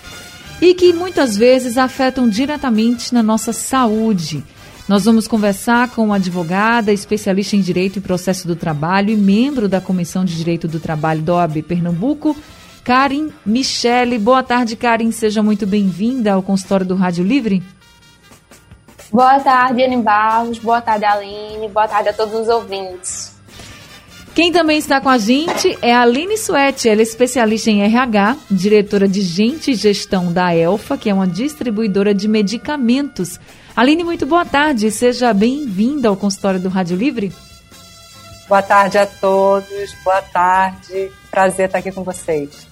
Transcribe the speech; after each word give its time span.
e 0.61 0.75
que 0.75 0.93
muitas 0.93 1.37
vezes 1.37 1.79
afetam 1.79 2.29
diretamente 2.29 3.15
na 3.15 3.23
nossa 3.23 3.53
saúde. 3.53 4.43
Nós 4.91 5.05
vamos 5.05 5.29
conversar 5.29 5.91
com 5.91 6.03
uma 6.03 6.17
advogada, 6.17 6.93
especialista 6.93 7.55
em 7.55 7.61
Direito 7.61 8.01
e 8.01 8.03
Processo 8.03 8.49
do 8.49 8.57
Trabalho 8.57 9.11
e 9.11 9.17
membro 9.17 9.69
da 9.69 9.81
Comissão 9.81 10.25
de 10.25 10.37
Direito 10.37 10.67
do 10.67 10.81
Trabalho 10.81 11.23
da 11.23 11.35
OAB 11.35 11.63
Pernambuco, 11.63 12.37
Karin 12.83 13.33
Michele. 13.47 14.19
Boa 14.19 14.43
tarde, 14.43 14.75
Karin. 14.75 15.13
Seja 15.13 15.45
muito 15.45 15.65
bem-vinda 15.65 16.33
ao 16.33 16.43
consultório 16.43 16.85
do 16.85 16.97
Rádio 16.97 17.23
Livre. 17.23 17.63
Boa 19.13 19.39
tarde, 19.39 19.85
Anne 19.85 19.99
Barros. 19.99 20.59
Boa 20.59 20.81
tarde, 20.81 21.05
Aline. 21.05 21.69
Boa 21.69 21.87
tarde 21.87 22.09
a 22.09 22.13
todos 22.13 22.35
os 22.35 22.49
ouvintes. 22.49 23.33
Quem 24.35 24.51
também 24.51 24.79
está 24.79 25.01
com 25.01 25.09
a 25.09 25.19
gente 25.19 25.79
é 25.81 25.95
a 25.95 26.01
Aline 26.01 26.37
Suete. 26.37 26.89
Ela 26.89 27.01
é 27.01 27.05
especialista 27.05 27.71
em 27.71 27.83
RH, 27.83 28.37
diretora 28.51 29.07
de 29.07 29.21
Gente 29.21 29.71
e 29.71 29.75
Gestão 29.75 30.33
da 30.33 30.53
Elfa, 30.53 30.99
que 30.99 31.09
é 31.09 31.15
uma 31.15 31.29
distribuidora 31.29 32.13
de 32.13 32.27
medicamentos 32.27 33.39
Aline, 33.77 34.03
muito 34.03 34.27
boa 34.27 34.45
tarde. 34.45 34.91
Seja 34.91 35.33
bem-vinda 35.33 36.09
ao 36.09 36.17
consultório 36.17 36.61
do 36.61 36.69
Rádio 36.69 36.97
Livre. 36.97 37.33
Boa 38.49 38.63
tarde 38.63 38.99
a 38.99 39.07
todos. 39.07 39.95
Boa 40.05 40.21
tarde. 40.23 41.11
Prazer 41.31 41.67
estar 41.67 41.79
aqui 41.79 41.93
com 41.93 42.03
vocês. 42.03 42.67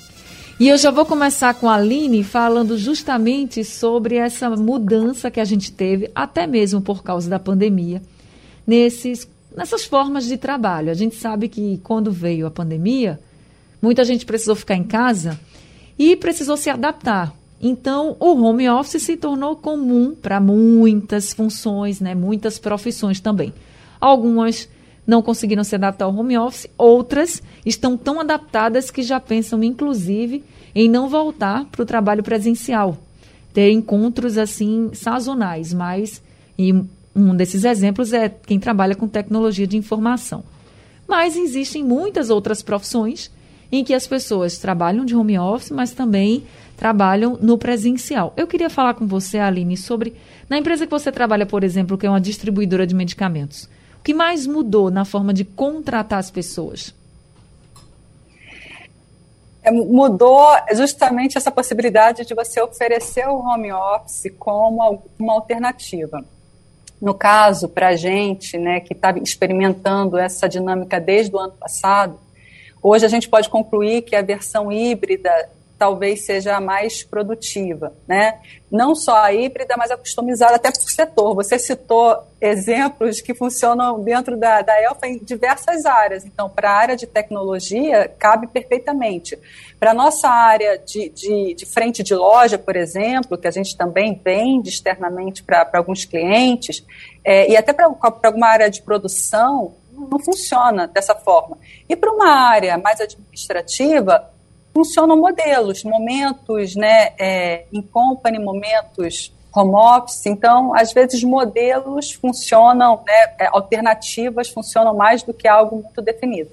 E 0.59 0.69
eu 0.69 0.77
já 0.77 0.91
vou 0.91 1.07
começar 1.07 1.55
com 1.55 1.69
a 1.69 1.77
Aline 1.77 2.25
falando 2.25 2.77
justamente 2.77 3.63
sobre 3.63 4.17
essa 4.17 4.51
mudança 4.51 5.31
que 5.31 5.39
a 5.39 5.45
gente 5.45 5.71
teve, 5.71 6.11
até 6.13 6.49
mesmo 6.49 6.81
por 6.81 7.05
causa 7.05 7.31
da 7.31 7.39
pandemia, 7.39 8.03
nesses, 8.67 9.29
nessas 9.57 9.85
formas 9.85 10.25
de 10.25 10.37
trabalho. 10.37 10.91
A 10.91 10.95
gente 10.95 11.15
sabe 11.15 11.49
que 11.49 11.79
quando 11.85 12.11
veio 12.11 12.45
a 12.45 12.51
pandemia, 12.51 13.21
muita 13.81 14.03
gente 14.03 14.27
precisou 14.27 14.57
ficar 14.57 14.75
em 14.75 14.83
casa 14.83 15.39
e 15.97 16.17
precisou 16.17 16.57
se 16.57 16.69
adaptar. 16.69 17.38
Então, 17.61 18.17
o 18.21 18.41
home 18.41 18.69
office 18.69 19.03
se 19.03 19.17
tornou 19.17 19.57
comum 19.57 20.15
para 20.15 20.41
muitas 20.41 21.33
funções, 21.33 22.01
né, 22.01 22.15
muitas 22.15 22.59
profissões 22.59 23.19
também. 23.19 23.53
Algumas 24.01 24.69
não 25.07 25.23
conseguiram 25.23 25.65
se 25.65 25.75
adaptar 25.75 26.05
ao 26.05 26.15
home 26.15 26.39
office, 26.39 26.69
outras 26.77 27.43
estão 27.65 27.97
tão 27.97 28.21
adaptadas 28.21 28.91
que 28.91 29.03
já 29.03 29.19
pensam, 29.19 29.65
inclusive, 29.65 30.45
em 30.75 30.89
não 30.89 31.09
voltar 31.09 31.65
para 31.65 31.83
o 31.83 31.87
trabalho 31.87 32.23
presencial, 32.23 32.97
ter 33.53 33.73
encontros 33.73 34.37
assim 34.39 34.91
sazonais, 34.93 35.73
mas 35.73 36.23
e 36.59 36.73
um 37.17 37.35
desses 37.35 37.65
exemplos 37.65 38.13
é 38.13 38.29
quem 38.29 38.61
trabalha 38.61 38.95
com 38.95 39.09
tecnologia 39.09 39.67
de 39.67 39.77
informação. 39.77 40.45
Mas 41.09 41.37
existem 41.37 41.83
muitas 41.83 42.31
outras 42.31 42.63
profissões 42.63 43.31
em 43.73 43.83
que 43.83 43.95
as 43.95 44.07
pessoas 44.07 44.59
trabalham 44.59 45.05
de 45.05 45.17
home 45.17 45.39
office, 45.39 45.71
mas 45.71 45.93
também 45.93 46.45
trabalham 46.79 47.37
no 47.43 47.59
presencial. 47.59 48.33
Eu 48.37 48.47
queria 48.47 48.71
falar 48.71 48.95
com 48.95 49.05
você, 49.05 49.37
Aline, 49.37 49.77
sobre 49.77 50.15
na 50.49 50.57
empresa 50.57 50.87
que 50.87 50.91
você 50.93 51.11
trabalha, 51.11 51.45
por 51.45 51.65
exemplo, 51.65 51.99
que 51.99 52.07
é 52.07 52.09
uma 52.09 52.21
distribuidora 52.21 52.87
de 52.87 52.95
medicamentos. 52.95 53.69
O 53.99 54.03
que 54.05 54.15
mais 54.15 54.47
mudou 54.47 54.89
na 54.89 55.05
forma 55.05 55.35
de 55.35 55.45
contratar 55.45 56.21
as 56.21 56.31
pessoas? 56.31 56.95
É, 59.61 59.73
mudou 59.73 60.47
justamente 60.73 61.37
essa 61.37 61.51
possibilidade 61.51 62.25
de 62.25 62.33
você 62.33 62.63
oferecer 62.63 63.27
o 63.27 63.41
home 63.41 63.73
office 63.73 64.33
como 64.39 65.03
uma 65.19 65.33
alternativa. 65.33 66.25
No 67.03 67.13
caso, 67.13 67.69
para 67.69 67.89
a 67.89 67.97
gente, 67.97 68.57
né, 68.57 68.79
que 68.79 68.93
está 68.93 69.11
experimentando 69.19 70.17
essa 70.17 70.49
dinâmica 70.49 71.01
desde 71.01 71.35
o 71.35 71.41
ano 71.41 71.55
passado, 71.55 72.21
hoje 72.81 73.05
a 73.05 73.09
gente 73.09 73.29
pode 73.29 73.49
concluir 73.49 74.03
que 74.03 74.15
a 74.15 74.23
versão 74.23 74.71
híbrida 74.71 75.29
talvez 75.79 76.27
seja 76.27 76.57
a 76.57 76.61
mais 76.61 77.05
produtiva, 77.05 77.95
né? 78.07 78.41
Não 78.71 78.95
só 78.95 79.17
a 79.17 79.33
híbrida, 79.33 79.77
mas 79.79 79.91
a 79.91 79.97
customizada 79.97 80.57
até 80.57 80.71
por 80.71 80.91
setor. 80.91 81.35
Você 81.37 81.59
citou 81.59 82.19
exemplos 82.41 83.21
que 83.21 83.33
funcionam 83.33 84.03
dentro 84.03 84.37
da, 84.37 84.61
da 84.61 84.83
Elfa 84.83 85.07
em 85.07 85.19
diversas 85.19 85.87
áreas. 85.87 86.25
Então, 86.25 86.51
para 86.51 86.71
a 86.71 86.75
área 86.75 86.97
de 86.97 87.07
tecnologia, 87.07 88.13
cabe 88.19 88.49
perfeitamente. 88.49 89.39
Para 89.79 89.93
a 89.93 89.95
nossa 89.95 90.29
área 90.29 90.79
de, 90.79 91.09
de, 91.11 91.55
de, 91.55 91.67
frente 91.67 92.03
de 92.03 92.15
loja, 92.15 92.59
por 92.59 92.75
exemplo, 92.75 93.39
que 93.39 93.47
a 93.47 93.53
gente 93.53 93.77
também 93.77 94.21
vende 94.23 94.69
externamente 94.69 95.43
para 95.43 95.71
alguns 95.75 96.05
clientes, 96.05 96.85
é, 97.25 97.51
e 97.51 97.57
até 97.57 97.73
para 97.73 97.87
alguma 97.87 98.49
área 98.49 98.69
de 98.69 98.83
produção, 98.83 99.75
não 99.93 100.19
funciona 100.19 100.87
dessa 100.87 101.15
forma. 101.15 101.57
E 101.89 101.97
para 101.97 102.13
uma 102.13 102.31
área 102.31 102.77
mais 102.79 103.01
administrativa, 103.01 104.31
funcionam 104.75 105.17
modelos, 105.17 105.83
momentos 105.85 106.75
né, 106.77 107.11
é, 107.19 107.65
em 107.73 107.83
company, 107.83 108.39
momentos 108.39 109.33
home 109.55 109.75
office. 109.75 110.27
Então, 110.27 110.75
às 110.75 110.93
vezes, 110.93 111.23
modelos 111.25 112.13
funcionam, 112.13 113.03
né, 113.07 113.35
é, 113.39 113.47
alternativas 113.51 114.49
funcionam 114.49 114.95
mais 114.95 115.23
do 115.23 115.35
que 115.35 115.49
algo 115.49 115.83
muito 115.83 116.01
definido. 116.03 116.51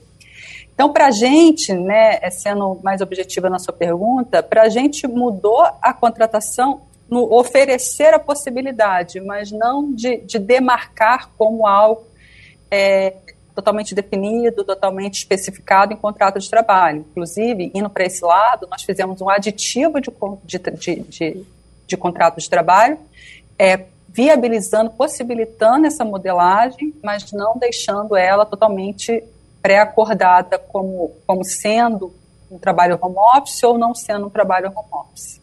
Então, 0.74 0.92
para 0.92 1.08
a 1.08 1.12
gente, 1.12 1.74
né, 1.74 2.20
é, 2.22 2.30
sendo 2.30 2.80
mais 2.84 3.00
objetiva 3.00 3.50
na 3.50 3.60
sua 3.60 3.74
pergunta, 3.74 4.44
para 4.44 4.64
a 4.64 4.70
gente 4.70 5.08
mudou 5.08 5.62
a 5.82 5.94
contratação 5.94 6.82
no 7.10 7.32
oferecer 7.34 8.14
a 8.14 8.20
possibilidade, 8.20 9.22
mas 9.22 9.52
não 9.52 9.94
de, 9.94 10.18
de 10.18 10.40
demarcar 10.40 11.30
como 11.38 11.68
algo 11.68 12.04
é, 12.70 13.14
totalmente 13.56 13.96
definido, 13.96 14.64
totalmente 14.66 15.20
especificado 15.20 15.94
em 15.94 15.96
contrato 15.96 16.38
de 16.40 16.50
trabalho. 16.50 17.06
Inclusive, 17.12 17.72
indo 17.74 17.90
para 17.90 18.06
esse 18.06 18.24
lado, 18.24 18.68
nós 18.70 18.84
fizemos 18.84 19.22
um 19.22 19.30
aditivo 19.30 20.00
de, 20.02 20.12
de, 20.44 21.00
de, 21.04 21.46
de 21.88 21.98
contrato 21.98 22.40
de 22.40 22.50
trabalho, 22.50 23.00
é, 23.58 23.86
viabilizando, 24.10 24.90
possibilitando 24.92 25.88
essa 25.88 26.04
modelagem, 26.04 26.94
mas 27.02 27.32
não 27.32 27.58
deixando 27.58 28.16
ela 28.16 28.46
totalmente 28.46 29.24
pré-acordada 29.62 30.60
como, 30.60 31.14
como 31.26 31.44
sendo 31.44 32.14
um 32.52 32.60
trabalho 32.60 33.00
home 33.02 33.16
office 33.38 33.64
ou 33.64 33.78
não 33.78 33.96
sendo 33.96 34.28
um 34.28 34.30
trabalho 34.30 34.68
home 34.68 34.88
office. 34.92 35.42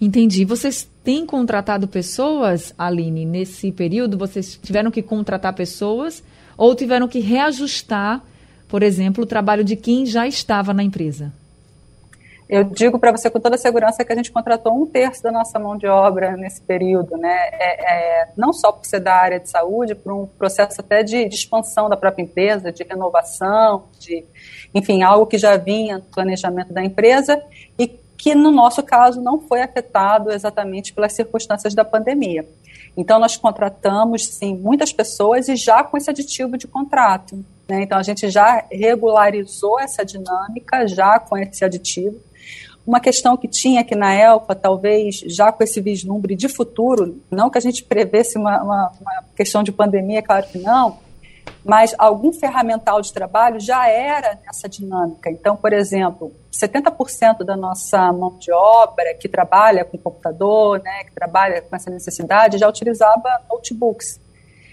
Entendi. 0.00 0.44
Vocês 0.44 0.88
têm 1.02 1.26
contratado 1.26 1.88
pessoas, 1.88 2.72
Aline, 2.78 3.24
nesse 3.24 3.72
período? 3.72 4.16
Vocês 4.16 4.58
tiveram 4.62 4.90
que 4.90 5.02
contratar 5.02 5.52
pessoas 5.54 6.22
ou 6.58 6.74
tiveram 6.74 7.06
que 7.06 7.20
reajustar, 7.20 8.20
por 8.68 8.82
exemplo, 8.82 9.22
o 9.22 9.26
trabalho 9.26 9.62
de 9.62 9.76
quem 9.76 10.04
já 10.04 10.26
estava 10.26 10.74
na 10.74 10.82
empresa? 10.82 11.32
Eu 12.48 12.64
digo 12.64 12.98
para 12.98 13.12
você 13.12 13.28
com 13.28 13.38
toda 13.38 13.58
segurança 13.58 14.02
que 14.02 14.12
a 14.12 14.16
gente 14.16 14.32
contratou 14.32 14.74
um 14.74 14.86
terço 14.86 15.22
da 15.22 15.30
nossa 15.30 15.58
mão 15.58 15.76
de 15.76 15.86
obra 15.86 16.34
nesse 16.34 16.62
período, 16.62 17.16
né? 17.18 17.36
É, 17.52 18.22
é, 18.22 18.28
não 18.34 18.54
só 18.54 18.72
por 18.72 18.86
ser 18.86 19.00
da 19.00 19.14
área 19.14 19.38
de 19.38 19.50
saúde, 19.50 19.94
por 19.94 20.12
um 20.14 20.26
processo 20.26 20.80
até 20.80 21.02
de, 21.02 21.28
de, 21.28 21.34
expansão 21.34 21.90
da 21.90 21.96
própria 21.96 22.22
empresa, 22.22 22.72
de 22.72 22.82
renovação, 22.84 23.84
de, 24.00 24.24
enfim, 24.74 25.02
algo 25.02 25.26
que 25.26 25.36
já 25.36 25.58
vinha 25.58 25.98
no 25.98 26.04
planejamento 26.04 26.72
da 26.72 26.82
empresa 26.82 27.40
e 27.78 27.86
que 27.86 28.34
no 28.34 28.50
nosso 28.50 28.82
caso 28.82 29.20
não 29.20 29.38
foi 29.40 29.60
afetado 29.60 30.32
exatamente 30.32 30.94
pelas 30.94 31.12
circunstâncias 31.12 31.74
da 31.74 31.84
pandemia. 31.84 32.46
Então, 32.98 33.20
nós 33.20 33.36
contratamos, 33.36 34.26
sim, 34.26 34.56
muitas 34.56 34.92
pessoas 34.92 35.48
e 35.48 35.54
já 35.54 35.84
com 35.84 35.96
esse 35.96 36.10
aditivo 36.10 36.58
de 36.58 36.66
contrato. 36.66 37.36
Né? 37.68 37.84
Então, 37.84 37.96
a 37.96 38.02
gente 38.02 38.28
já 38.28 38.64
regularizou 38.72 39.78
essa 39.78 40.04
dinâmica, 40.04 40.84
já 40.88 41.20
com 41.20 41.38
esse 41.38 41.64
aditivo. 41.64 42.16
Uma 42.84 42.98
questão 42.98 43.36
que 43.36 43.46
tinha 43.46 43.82
aqui 43.82 43.94
na 43.94 44.12
ELPA, 44.12 44.52
talvez 44.52 45.22
já 45.28 45.52
com 45.52 45.62
esse 45.62 45.80
vislumbre 45.80 46.34
de 46.34 46.48
futuro, 46.48 47.22
não 47.30 47.48
que 47.48 47.56
a 47.56 47.60
gente 47.60 47.84
prevesse 47.84 48.36
uma, 48.36 48.60
uma, 48.60 48.92
uma 49.00 49.24
questão 49.36 49.62
de 49.62 49.70
pandemia, 49.70 50.20
claro 50.20 50.48
que 50.48 50.58
não, 50.58 50.98
mas 51.64 51.94
algum 51.98 52.32
ferramental 52.32 53.00
de 53.00 53.12
trabalho 53.12 53.60
já 53.60 53.88
era 53.88 54.38
nessa 54.46 54.68
dinâmica. 54.68 55.30
Então, 55.30 55.56
por 55.56 55.72
exemplo, 55.72 56.32
70% 56.52 57.44
da 57.44 57.56
nossa 57.56 58.12
mão 58.12 58.36
de 58.38 58.50
obra 58.52 59.14
que 59.14 59.28
trabalha 59.28 59.84
com 59.84 59.98
computador, 59.98 60.80
né, 60.82 61.04
que 61.04 61.12
trabalha 61.12 61.60
com 61.62 61.74
essa 61.74 61.90
necessidade, 61.90 62.58
já 62.58 62.68
utilizava 62.68 63.40
notebooks. 63.50 64.20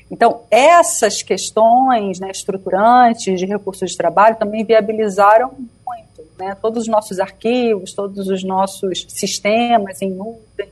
Então, 0.09 0.41
essas 0.51 1.21
questões 1.23 2.19
né, 2.19 2.29
estruturantes 2.29 3.39
de 3.39 3.45
recursos 3.45 3.91
de 3.91 3.97
trabalho 3.97 4.35
também 4.35 4.63
viabilizaram 4.63 5.51
muito. 5.85 6.05
Né, 6.37 6.55
todos 6.61 6.83
os 6.83 6.87
nossos 6.87 7.19
arquivos, 7.19 7.93
todos 7.93 8.27
os 8.27 8.43
nossos 8.43 9.05
sistemas 9.09 10.01
em 10.01 10.11
nuvem, 10.11 10.69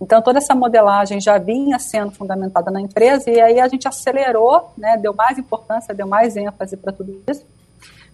então, 0.00 0.20
toda 0.20 0.38
essa 0.38 0.54
modelagem 0.54 1.20
já 1.20 1.38
vinha 1.38 1.78
sendo 1.78 2.10
fundamentada 2.10 2.70
na 2.70 2.80
empresa 2.80 3.30
e 3.30 3.40
aí 3.40 3.58
a 3.58 3.66
gente 3.66 3.88
acelerou, 3.88 4.72
né, 4.76 4.96
deu 4.98 5.14
mais 5.14 5.38
importância, 5.38 5.94
deu 5.94 6.06
mais 6.06 6.36
ênfase 6.36 6.76
para 6.76 6.92
tudo 6.92 7.22
isso. 7.26 7.44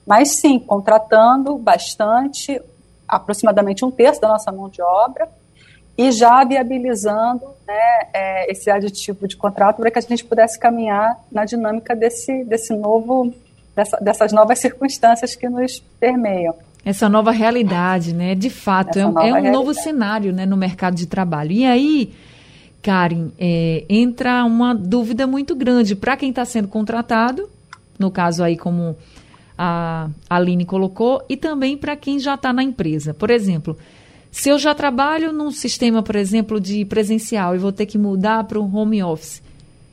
Mas 0.07 0.37
sim, 0.37 0.59
contratando 0.59 1.57
bastante, 1.59 2.61
aproximadamente 3.07 3.85
um 3.85 3.91
terço 3.91 4.21
da 4.21 4.29
nossa 4.29 4.53
mão 4.53 4.69
de 4.69 4.81
obra, 4.81 5.29
e 5.99 6.11
já 6.11 6.43
viabilizando 6.45 7.47
né, 7.67 8.09
é, 8.15 8.51
esse 8.51 8.71
aditivo 8.71 9.29
de 9.29 9.37
contrato 9.37 9.77
para 9.77 9.91
que 9.91 9.99
a 9.99 10.03
gente 10.03 10.25
pudesse 10.25 10.59
caminhar 10.59 11.21
na 11.31 11.45
dinâmica 11.45 11.95
desse, 11.95 12.45
desse 12.45 12.75
novo, 12.75 13.35
dessa, 13.75 13.99
dessas 13.99 14.33
novas 14.33 14.59
circunstâncias 14.59 15.35
que 15.35 15.49
nos 15.49 15.81
permeiam. 16.01 16.55
Essa 16.85 17.09
nova 17.09 17.31
realidade, 17.31 18.13
né? 18.13 18.35
De 18.35 18.51
fato, 18.51 18.99
é, 18.99 19.07
um, 19.07 19.19
é 19.19 19.33
um 19.35 19.53
novo 19.53 19.73
cenário 19.73 20.33
né, 20.33 20.45
no 20.45 20.57
mercado 20.57 20.97
de 20.97 21.07
trabalho. 21.07 21.53
E 21.53 21.65
aí, 21.65 22.13
Karen, 22.83 23.29
é, 23.39 23.85
entra 23.89 24.45
uma 24.45 24.75
dúvida 24.75 25.27
muito 25.27 25.55
grande 25.55 25.95
para 25.95 26.17
quem 26.17 26.31
está 26.31 26.45
sendo 26.45 26.67
contratado, 26.67 27.49
no 27.99 28.11
caso 28.11 28.43
aí 28.43 28.57
como 28.57 28.97
a 29.57 30.09
Aline 30.29 30.65
colocou, 30.65 31.25
e 31.29 31.37
também 31.37 31.77
para 31.77 31.95
quem 31.95 32.19
já 32.19 32.35
está 32.35 32.53
na 32.53 32.65
empresa. 32.65 33.15
Por 33.15 33.31
exemplo, 33.31 33.77
se 34.29 34.49
eu 34.49 34.59
já 34.59 34.75
trabalho 34.75 35.33
num 35.33 35.53
sistema, 35.53 36.03
por 36.03 36.17
exemplo, 36.17 36.59
de 36.59 36.85
presencial 36.85 37.55
e 37.55 37.59
vou 37.59 37.71
ter 37.71 37.87
que 37.87 37.99
mudar 37.99 38.43
para 38.45 38.59
um 38.59 38.77
home 38.77 39.03
office, 39.03 39.41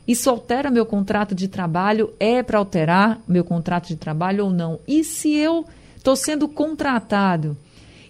isso 0.08 0.28
altera 0.28 0.70
meu 0.70 0.84
contrato 0.84 1.36
de 1.36 1.46
trabalho? 1.46 2.12
É 2.18 2.42
para 2.42 2.58
alterar 2.58 3.20
meu 3.28 3.44
contrato 3.44 3.86
de 3.86 3.96
trabalho 3.96 4.46
ou 4.46 4.50
não? 4.50 4.80
E 4.88 5.04
se 5.04 5.32
eu 5.36 5.64
estou 6.00 6.16
sendo 6.16 6.48
contratado 6.48 7.56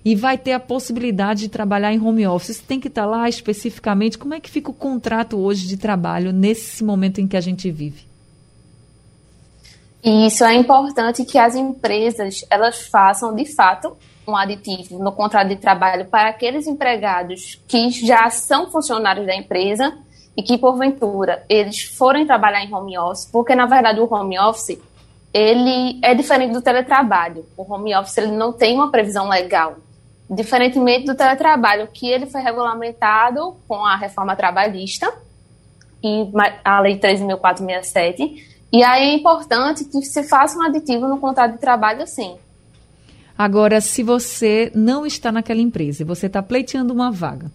e 0.04 0.14
vai 0.14 0.38
ter 0.38 0.52
a 0.52 0.60
possibilidade 0.60 1.42
de 1.42 1.48
trabalhar 1.48 1.92
em 1.92 2.00
home 2.00 2.26
office. 2.26 2.56
Você 2.56 2.62
tem 2.62 2.80
que 2.80 2.88
estar 2.88 3.02
tá 3.02 3.08
lá 3.08 3.28
especificamente. 3.28 4.16
Como 4.16 4.32
é 4.32 4.40
que 4.40 4.48
fica 4.48 4.70
o 4.70 4.74
contrato 4.74 5.38
hoje 5.38 5.66
de 5.66 5.76
trabalho 5.76 6.32
nesse 6.32 6.82
momento 6.82 7.20
em 7.20 7.28
que 7.28 7.36
a 7.36 7.40
gente 7.40 7.70
vive? 7.70 8.08
Isso 10.02 10.44
é 10.44 10.54
importante 10.54 11.24
que 11.26 11.36
as 11.36 11.54
empresas 11.54 12.42
elas 12.48 12.86
façam 12.86 13.34
de 13.34 13.44
fato 13.54 13.94
um 14.26 14.34
aditivo 14.34 14.98
no 15.02 15.12
contrato 15.12 15.48
de 15.48 15.56
trabalho 15.56 16.06
para 16.06 16.30
aqueles 16.30 16.66
empregados 16.66 17.60
que 17.66 17.90
já 17.90 18.30
são 18.30 18.70
funcionários 18.70 19.26
da 19.26 19.34
empresa 19.34 19.92
e 20.34 20.42
que 20.42 20.56
porventura 20.56 21.44
eles 21.48 21.82
forem 21.82 22.24
trabalhar 22.24 22.64
em 22.64 22.72
home 22.72 22.96
office, 22.96 23.28
porque 23.30 23.54
na 23.54 23.66
verdade 23.66 24.00
o 24.00 24.10
home 24.10 24.38
office 24.38 24.78
ele 25.32 25.98
é 26.02 26.14
diferente 26.14 26.52
do 26.52 26.62
teletrabalho. 26.62 27.46
O 27.56 27.62
home 27.62 27.94
office 27.94 28.18
ele 28.18 28.32
não 28.32 28.52
tem 28.52 28.74
uma 28.74 28.90
previsão 28.90 29.28
legal, 29.28 29.76
diferentemente 30.28 31.06
do 31.06 31.14
teletrabalho, 31.14 31.88
que 31.92 32.08
ele 32.08 32.26
foi 32.26 32.40
regulamentado 32.40 33.56
com 33.68 33.84
a 33.84 33.96
reforma 33.96 34.34
trabalhista 34.34 35.12
e 36.02 36.28
a 36.64 36.80
lei 36.80 36.98
13.467. 36.98 38.50
E 38.72 38.82
aí 38.82 39.10
é 39.10 39.14
importante 39.14 39.84
que 39.84 40.02
se 40.02 40.22
faça 40.22 40.58
um 40.58 40.62
aditivo 40.62 41.08
no 41.08 41.18
contrato 41.18 41.52
de 41.52 41.58
trabalho, 41.58 42.06
sim. 42.06 42.36
Agora, 43.36 43.80
se 43.80 44.02
você 44.02 44.70
não 44.74 45.06
está 45.06 45.32
naquela 45.32 45.60
empresa, 45.60 46.04
você 46.04 46.26
está 46.26 46.42
pleiteando 46.42 46.92
uma 46.92 47.10
vaga, 47.10 47.50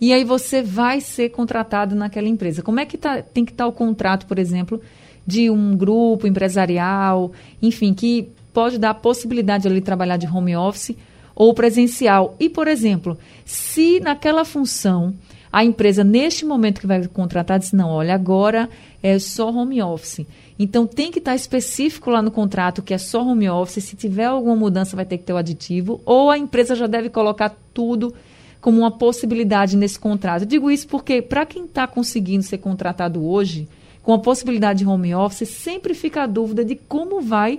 e 0.00 0.12
aí 0.12 0.22
você 0.22 0.62
vai 0.62 1.00
ser 1.00 1.30
contratado 1.30 1.94
naquela 1.94 2.28
empresa, 2.28 2.62
como 2.62 2.78
é 2.78 2.84
que 2.84 2.98
tá, 2.98 3.22
tem 3.22 3.44
que 3.44 3.52
estar 3.52 3.64
tá 3.64 3.68
o 3.68 3.72
contrato, 3.72 4.26
por 4.26 4.38
exemplo, 4.38 4.80
de 5.26 5.50
um 5.50 5.76
grupo 5.76 6.26
empresarial, 6.26 7.32
enfim, 7.62 7.94
que 7.94 8.28
pode 8.52 8.78
dar 8.78 8.90
a 8.90 8.94
possibilidade 8.94 9.62
de 9.62 9.68
ele 9.68 9.80
trabalhar 9.80 10.16
de 10.16 10.26
home 10.26 10.56
office 10.56 10.96
ou 11.34 11.52
presencial. 11.52 12.36
E, 12.38 12.48
por 12.48 12.68
exemplo, 12.68 13.18
se 13.44 14.00
naquela 14.00 14.44
função 14.44 15.14
a 15.52 15.64
empresa, 15.64 16.02
neste 16.02 16.44
momento 16.44 16.80
que 16.80 16.86
vai 16.86 17.06
contratar, 17.06 17.58
diz, 17.58 17.72
não, 17.72 17.88
olha, 17.90 18.14
agora 18.14 18.68
é 19.02 19.18
só 19.18 19.50
home 19.50 19.80
office. 19.80 20.26
Então, 20.58 20.86
tem 20.86 21.10
que 21.10 21.18
estar 21.18 21.34
específico 21.34 22.10
lá 22.10 22.20
no 22.20 22.30
contrato 22.30 22.82
que 22.82 22.94
é 22.94 22.98
só 22.98 23.22
home 23.22 23.48
office. 23.48 23.84
Se 23.84 23.96
tiver 23.96 24.24
alguma 24.24 24.56
mudança, 24.56 24.96
vai 24.96 25.04
ter 25.04 25.18
que 25.18 25.24
ter 25.24 25.32
o 25.32 25.36
aditivo. 25.36 26.00
Ou 26.04 26.30
a 26.30 26.38
empresa 26.38 26.74
já 26.74 26.86
deve 26.86 27.08
colocar 27.08 27.56
tudo 27.72 28.12
como 28.60 28.78
uma 28.78 28.90
possibilidade 28.90 29.76
nesse 29.76 29.98
contrato. 29.98 30.42
Eu 30.42 30.48
digo 30.48 30.70
isso 30.70 30.88
porque, 30.88 31.20
para 31.20 31.44
quem 31.44 31.66
está 31.66 31.86
conseguindo 31.86 32.42
ser 32.42 32.58
contratado 32.58 33.24
hoje, 33.24 33.68
com 34.04 34.12
a 34.12 34.18
possibilidade 34.18 34.80
de 34.80 34.86
home 34.86 35.14
office, 35.14 35.48
sempre 35.48 35.94
fica 35.94 36.22
a 36.22 36.26
dúvida 36.26 36.62
de 36.62 36.76
como 36.76 37.22
vai 37.22 37.58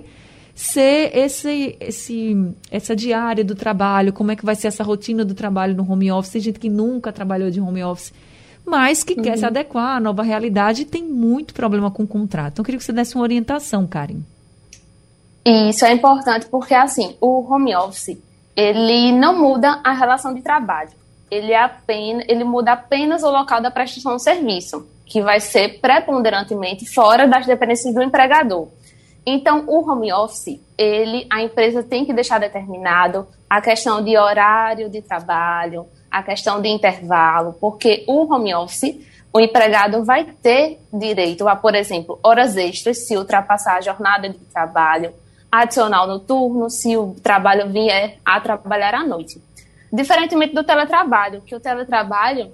ser 0.54 1.10
esse, 1.14 1.76
esse, 1.80 2.54
essa 2.70 2.94
diária 2.94 3.44
do 3.44 3.54
trabalho, 3.54 4.12
como 4.12 4.30
é 4.30 4.36
que 4.36 4.46
vai 4.46 4.54
ser 4.54 4.68
essa 4.68 4.84
rotina 4.84 5.24
do 5.24 5.34
trabalho 5.34 5.74
no 5.74 5.90
home 5.90 6.10
office. 6.10 6.32
Tem 6.32 6.40
gente 6.40 6.60
que 6.60 6.70
nunca 6.70 7.12
trabalhou 7.12 7.50
de 7.50 7.60
home 7.60 7.82
office, 7.82 8.14
mas 8.64 9.02
que 9.02 9.14
uhum. 9.14 9.22
quer 9.22 9.36
se 9.36 9.44
adequar 9.44 9.96
à 9.96 10.00
nova 10.00 10.22
realidade 10.22 10.82
e 10.82 10.84
tem 10.84 11.02
muito 11.02 11.52
problema 11.52 11.90
com 11.90 12.04
o 12.04 12.06
contrato. 12.06 12.52
Então, 12.52 12.62
eu 12.62 12.64
queria 12.64 12.78
que 12.78 12.84
você 12.84 12.92
desse 12.92 13.16
uma 13.16 13.24
orientação, 13.24 13.84
Karen. 13.86 14.20
Isso 15.44 15.84
é 15.84 15.92
importante 15.92 16.46
porque, 16.46 16.74
assim, 16.74 17.16
o 17.20 17.40
home 17.52 17.74
office, 17.74 18.16
ele 18.56 19.12
não 19.12 19.38
muda 19.38 19.80
a 19.84 19.92
relação 19.92 20.32
de 20.32 20.42
trabalho. 20.42 20.90
Ele, 21.28 21.52
é 21.52 21.60
apenas, 21.60 22.24
ele 22.28 22.44
muda 22.44 22.72
apenas 22.72 23.24
o 23.24 23.30
local 23.30 23.60
da 23.60 23.70
prestação 23.70 24.16
de 24.16 24.22
serviço 24.22 24.86
que 25.06 25.22
vai 25.22 25.40
ser 25.40 25.80
preponderantemente 25.80 26.92
fora 26.92 27.26
das 27.26 27.46
dependências 27.46 27.94
do 27.94 28.02
empregador. 28.02 28.68
Então, 29.24 29.64
o 29.66 29.88
home 29.88 30.12
office, 30.12 30.60
ele, 30.76 31.26
a 31.30 31.42
empresa 31.42 31.82
tem 31.82 32.04
que 32.04 32.12
deixar 32.12 32.38
determinado 32.38 33.26
a 33.48 33.60
questão 33.60 34.02
de 34.02 34.16
horário 34.16 34.90
de 34.90 35.00
trabalho, 35.00 35.86
a 36.10 36.22
questão 36.22 36.60
de 36.60 36.68
intervalo, 36.68 37.54
porque 37.60 38.04
o 38.06 38.32
home 38.32 38.54
office, 38.54 39.00
o 39.32 39.40
empregado 39.40 40.04
vai 40.04 40.24
ter 40.24 40.80
direito 40.92 41.46
a, 41.48 41.54
por 41.56 41.74
exemplo, 41.74 42.18
horas 42.22 42.56
extras 42.56 43.06
se 43.06 43.16
ultrapassar 43.16 43.76
a 43.76 43.80
jornada 43.80 44.28
de 44.28 44.38
trabalho, 44.38 45.12
adicional 45.50 46.06
noturno 46.06 46.68
se 46.68 46.96
o 46.96 47.14
trabalho 47.22 47.70
vier 47.70 48.18
a 48.24 48.40
trabalhar 48.40 48.94
à 48.94 49.04
noite. 49.04 49.40
Diferentemente 49.92 50.54
do 50.54 50.64
teletrabalho, 50.64 51.42
que 51.42 51.54
o 51.54 51.60
teletrabalho 51.60 52.52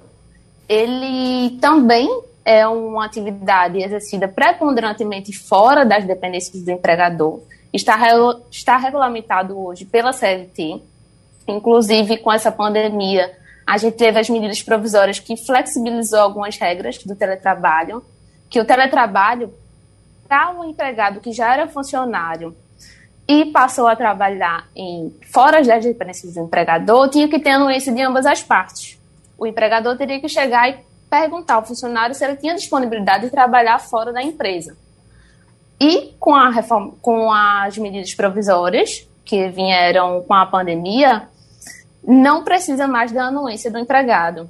ele 0.69 1.59
também 1.61 2.09
é 2.45 2.67
uma 2.67 3.05
atividade 3.05 3.79
exercida 3.83 4.27
preponderantemente 4.27 5.33
fora 5.33 5.85
das 5.85 6.05
dependências 6.05 6.63
do 6.63 6.71
empregador. 6.71 7.41
Está, 7.73 7.99
está 8.51 8.77
regulamentado 8.77 9.59
hoje 9.59 9.85
pela 9.85 10.13
CLT, 10.13 10.83
inclusive 11.47 12.19
com 12.19 12.33
essa 12.33 12.53
pandemia, 12.53 13.31
a 13.67 13.79
gente 13.79 13.97
teve 13.97 14.19
as 14.19 14.29
medidas 14.29 14.63
provisórias 14.63 15.19
que 15.19 15.37
flexibilizou 15.37 16.19
algumas 16.19 16.57
regras 16.57 16.99
do 16.99 17.15
teletrabalho, 17.15 18.05
que 18.51 18.61
o 18.61 18.65
teletrabalho, 18.65 19.53
para 20.29 20.51
um 20.51 20.65
empregado 20.65 21.21
que 21.21 21.33
já 21.33 21.53
era 21.53 21.67
funcionário 21.69 22.55
e 23.27 23.47
passou 23.47 23.87
a 23.87 23.95
trabalhar 23.97 24.69
em 24.75 25.15
fora 25.31 25.63
das 25.63 25.85
dependências 25.85 26.35
do 26.35 26.41
empregador, 26.41 27.09
tinha 27.09 27.29
que 27.29 27.39
ter 27.39 27.51
anuência 27.51 27.93
de 27.93 28.03
ambas 28.03 28.27
as 28.27 28.43
partes. 28.43 28.99
O 29.39 29.47
empregador 29.47 29.97
teria 29.97 30.21
que 30.21 30.29
chegar 30.29 30.69
e 30.69 30.79
perguntar 31.13 31.57
ao 31.57 31.67
funcionário 31.67 32.15
se 32.15 32.25
ele 32.25 32.37
tinha 32.37 32.55
disponibilidade 32.55 33.27
de 33.27 33.31
trabalhar 33.31 33.79
fora 33.79 34.15
da 34.15 34.23
empresa. 34.23 34.75
E 35.79 36.15
com, 36.19 36.35
a 36.35 36.49
reforma, 36.49 36.95
com 37.03 37.31
as 37.31 37.77
medidas 37.77 38.15
provisórias 38.15 39.07
que 39.23 39.49
vieram 39.49 40.23
com 40.23 40.33
a 40.33 40.47
pandemia, 40.47 41.29
não 42.03 42.43
precisa 42.43 42.89
mais 42.89 43.13
da 43.13 43.25
anuência 43.25 43.71
do 43.71 43.79
empregado. 43.79 44.49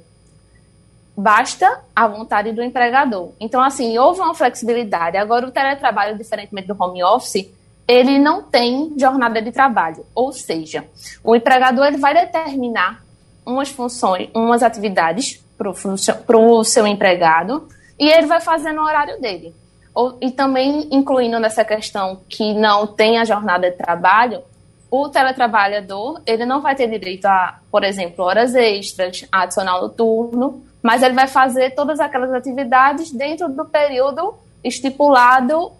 Basta 1.17 1.81
a 1.93 2.07
vontade 2.07 2.53
do 2.53 2.63
empregador. 2.63 3.33
Então, 3.41 3.61
assim, 3.61 3.97
houve 3.97 4.21
uma 4.21 4.33
flexibilidade. 4.33 5.17
Agora, 5.17 5.45
o 5.45 5.51
teletrabalho, 5.51 6.17
diferentemente 6.17 6.69
do 6.69 6.81
home 6.81 7.03
office, 7.03 7.45
ele 7.85 8.17
não 8.17 8.41
tem 8.41 8.93
jornada 8.97 9.41
de 9.41 9.51
trabalho. 9.51 10.05
Ou 10.15 10.31
seja, 10.31 10.85
o 11.21 11.35
empregador 11.35 11.87
ele 11.87 11.97
vai 11.97 12.13
determinar 12.13 13.03
umas 13.45 13.67
funções, 13.67 14.29
umas 14.33 14.63
atividades 14.63 15.42
para 15.57 16.37
o 16.37 16.63
seu 16.63 16.87
empregado 16.87 17.67
e 17.99 18.09
ele 18.09 18.27
vai 18.27 18.41
fazendo 18.41 18.81
o 18.81 18.83
horário 18.83 19.19
dele. 19.21 19.55
Ou, 19.93 20.17
e 20.19 20.31
também 20.31 20.87
incluindo 20.91 21.39
nessa 21.39 21.63
questão 21.63 22.21
que 22.27 22.53
não 22.53 22.87
tem 22.87 23.19
a 23.19 23.25
jornada 23.25 23.69
de 23.69 23.77
trabalho, 23.77 24.41
o 24.89 25.09
teletrabalhador 25.09 26.21
ele 26.25 26.45
não 26.45 26.61
vai 26.61 26.75
ter 26.75 26.87
direito 26.87 27.25
a, 27.25 27.59
por 27.71 27.83
exemplo, 27.83 28.25
horas 28.25 28.55
extras, 28.55 29.25
adicional 29.31 29.81
noturno, 29.81 30.63
mas 30.81 31.01
ele 31.01 31.13
vai 31.13 31.27
fazer 31.27 31.71
todas 31.71 31.99
aquelas 31.99 32.33
atividades 32.33 33.11
dentro 33.11 33.49
do 33.49 33.65
período 33.65 34.35
estipulado 34.63 35.71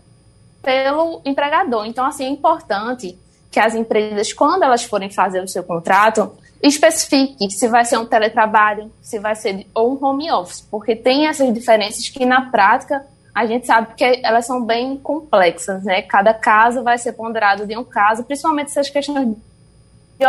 pelo 0.61 1.21
empregador. 1.25 1.85
Então, 1.85 2.05
assim, 2.05 2.25
é 2.25 2.29
importante 2.29 3.19
que 3.51 3.59
as 3.59 3.75
empresas, 3.75 4.33
quando 4.33 4.63
elas 4.63 4.83
forem 4.83 5.11
fazer 5.11 5.43
o 5.43 5.47
seu 5.47 5.63
contrato, 5.63 6.31
especifique 6.63 7.51
se 7.51 7.67
vai 7.67 7.83
ser 7.83 7.97
um 7.97 8.05
teletrabalho, 8.05 8.89
se 9.01 9.19
vai 9.19 9.35
ser 9.35 9.67
ou 9.75 9.93
um 9.93 10.03
home 10.03 10.31
office, 10.31 10.61
porque 10.61 10.95
tem 10.95 11.27
essas 11.27 11.53
diferenças 11.53 12.07
que 12.07 12.25
na 12.25 12.49
prática 12.49 13.05
a 13.35 13.45
gente 13.45 13.67
sabe 13.67 13.95
que 13.95 14.21
elas 14.23 14.45
são 14.45 14.63
bem 14.63 14.95
complexas, 14.97 15.83
né? 15.83 16.03
Cada 16.03 16.33
caso 16.33 16.83
vai 16.83 16.97
ser 16.97 17.13
ponderado 17.13 17.65
de 17.65 17.75
um 17.75 17.83
caso, 17.83 18.23
principalmente 18.23 18.67
essas 18.67 18.89
questões 18.89 19.27
de 19.27 20.25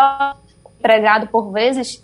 empregado 0.79 1.29
por 1.29 1.53
vezes 1.53 2.03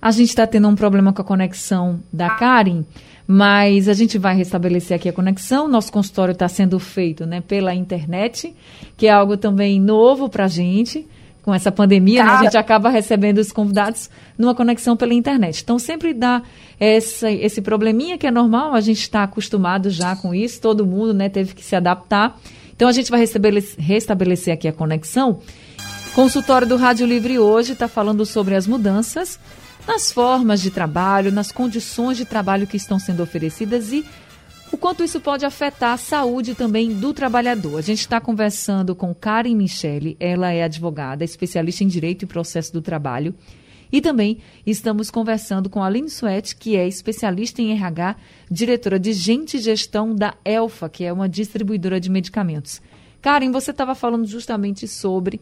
A 0.00 0.10
gente 0.10 0.28
está 0.28 0.46
tendo 0.46 0.68
um 0.68 0.74
problema 0.74 1.12
com 1.12 1.20
a 1.20 1.24
conexão 1.24 2.00
da 2.12 2.30
Karen, 2.30 2.84
mas 3.26 3.88
a 3.88 3.92
gente 3.92 4.16
vai 4.16 4.34
restabelecer 4.34 4.96
aqui 4.96 5.08
a 5.08 5.12
conexão. 5.12 5.68
Nosso 5.68 5.92
consultório 5.92 6.32
está 6.32 6.48
sendo 6.48 6.78
feito 6.78 7.26
né, 7.26 7.40
pela 7.40 7.74
internet, 7.74 8.54
que 8.96 9.06
é 9.06 9.10
algo 9.10 9.36
também 9.36 9.80
novo 9.80 10.28
para 10.28 10.44
a 10.44 10.48
gente. 10.48 11.06
Com 11.42 11.54
essa 11.54 11.72
pandemia, 11.72 12.22
né, 12.22 12.30
a 12.30 12.42
gente 12.42 12.56
acaba 12.58 12.90
recebendo 12.90 13.38
os 13.38 13.50
convidados 13.50 14.10
numa 14.36 14.54
conexão 14.54 14.96
pela 14.96 15.14
internet. 15.14 15.62
Então, 15.62 15.78
sempre 15.78 16.12
dá 16.12 16.42
essa, 16.78 17.30
esse 17.30 17.62
probleminha 17.62 18.18
que 18.18 18.26
é 18.26 18.30
normal, 18.30 18.74
a 18.74 18.80
gente 18.80 19.00
está 19.00 19.22
acostumado 19.22 19.88
já 19.88 20.14
com 20.14 20.34
isso, 20.34 20.60
todo 20.60 20.84
mundo 20.84 21.14
né, 21.14 21.28
teve 21.28 21.54
que 21.54 21.64
se 21.64 21.74
adaptar. 21.74 22.38
Então, 22.74 22.88
a 22.88 22.92
gente 22.92 23.10
vai 23.10 23.20
restabelecer, 23.20 23.82
restabelecer 23.82 24.52
aqui 24.52 24.68
a 24.68 24.72
conexão. 24.72 25.40
Consultório 26.14 26.66
do 26.66 26.76
Rádio 26.76 27.06
Livre 27.06 27.38
hoje 27.38 27.72
está 27.72 27.88
falando 27.88 28.26
sobre 28.26 28.54
as 28.54 28.66
mudanças 28.66 29.38
nas 29.86 30.12
formas 30.12 30.60
de 30.60 30.70
trabalho, 30.70 31.32
nas 31.32 31.50
condições 31.50 32.16
de 32.16 32.24
trabalho 32.24 32.66
que 32.66 32.76
estão 32.76 32.98
sendo 32.98 33.22
oferecidas 33.22 33.92
e 33.92 34.04
o 34.72 34.78
quanto 34.78 35.02
isso 35.02 35.20
pode 35.20 35.44
afetar 35.44 35.92
a 35.92 35.96
saúde 35.96 36.54
também 36.54 36.92
do 36.94 37.12
trabalhador. 37.12 37.78
A 37.78 37.82
gente 37.82 38.00
está 38.00 38.20
conversando 38.20 38.94
com 38.94 39.14
Karen 39.14 39.54
Michele, 39.54 40.16
ela 40.20 40.52
é 40.52 40.62
advogada, 40.62 41.24
especialista 41.24 41.82
em 41.82 41.88
Direito 41.88 42.22
e 42.22 42.26
Processo 42.26 42.72
do 42.72 42.80
Trabalho. 42.80 43.34
E 43.92 44.00
também 44.00 44.38
estamos 44.64 45.10
conversando 45.10 45.68
com 45.68 45.82
a 45.82 45.86
Aline 45.86 46.08
Suete, 46.08 46.54
que 46.54 46.76
é 46.76 46.86
especialista 46.86 47.60
em 47.60 47.72
RH, 47.72 48.14
diretora 48.48 49.00
de 49.00 49.12
Gente 49.12 49.56
e 49.56 49.60
Gestão 49.60 50.14
da 50.14 50.34
Elfa, 50.44 50.88
que 50.88 51.04
é 51.04 51.12
uma 51.12 51.28
distribuidora 51.28 51.98
de 51.98 52.08
medicamentos. 52.08 52.80
Karen, 53.20 53.50
você 53.50 53.72
estava 53.72 53.96
falando 53.96 54.26
justamente 54.26 54.86
sobre 54.86 55.40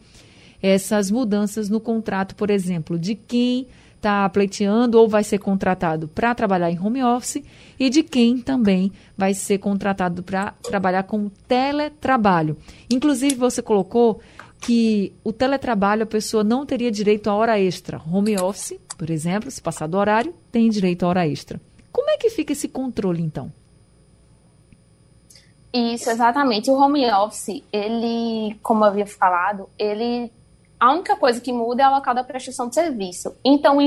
essas 0.62 1.10
mudanças 1.10 1.68
no 1.68 1.78
contrato, 1.78 2.34
por 2.34 2.50
exemplo, 2.50 2.98
de 2.98 3.14
quem 3.14 3.66
está 3.98 4.28
pleiteando 4.28 4.98
ou 4.98 5.08
vai 5.08 5.22
ser 5.22 5.38
contratado 5.38 6.08
para 6.08 6.34
trabalhar 6.34 6.70
em 6.70 6.78
home 6.78 7.02
office 7.02 7.42
e 7.78 7.90
de 7.90 8.02
quem 8.02 8.38
também 8.38 8.90
vai 9.16 9.34
ser 9.34 9.58
contratado 9.58 10.22
para 10.22 10.52
trabalhar 10.62 11.02
com 11.02 11.28
teletrabalho. 11.46 12.56
Inclusive, 12.90 13.34
você 13.34 13.60
colocou 13.60 14.20
que 14.60 15.12
o 15.22 15.32
teletrabalho 15.32 16.04
a 16.04 16.06
pessoa 16.06 16.42
não 16.42 16.64
teria 16.64 16.90
direito 16.90 17.28
a 17.28 17.34
hora 17.34 17.60
extra. 17.60 18.00
Home 18.10 18.36
office, 18.38 18.78
por 18.96 19.10
exemplo, 19.10 19.50
se 19.50 19.60
passar 19.60 19.86
do 19.86 19.96
horário, 19.96 20.34
tem 20.50 20.68
direito 20.68 21.04
a 21.04 21.08
hora 21.08 21.28
extra. 21.28 21.60
Como 21.92 22.10
é 22.10 22.16
que 22.16 22.30
fica 22.30 22.52
esse 22.52 22.68
controle, 22.68 23.22
então? 23.22 23.52
Isso, 25.72 26.08
exatamente. 26.10 26.70
O 26.70 26.74
home 26.74 27.04
office, 27.10 27.62
ele, 27.72 28.56
como 28.62 28.84
eu 28.84 28.88
havia 28.88 29.06
falado, 29.06 29.68
ele 29.78 30.32
a 30.78 30.92
única 30.92 31.16
coisa 31.16 31.40
que 31.40 31.52
muda 31.52 31.82
é 31.82 31.88
o 31.88 31.94
local 31.94 32.14
da 32.14 32.22
prestação 32.22 32.68
de 32.68 32.74
serviço. 32.74 33.36
Então, 33.44 33.78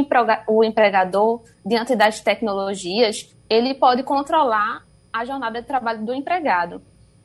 o 0.47 0.63
empregador, 0.63 1.41
diante 1.65 1.95
das 1.95 2.19
tecnologias, 2.19 3.33
ele 3.49 3.73
pode 3.73 4.03
controlar 4.03 4.83
a 5.11 5.25
jornada 5.25 5.61
de 5.61 5.67
trabalho 5.67 6.05
do 6.05 6.13
empregado. 6.13 6.81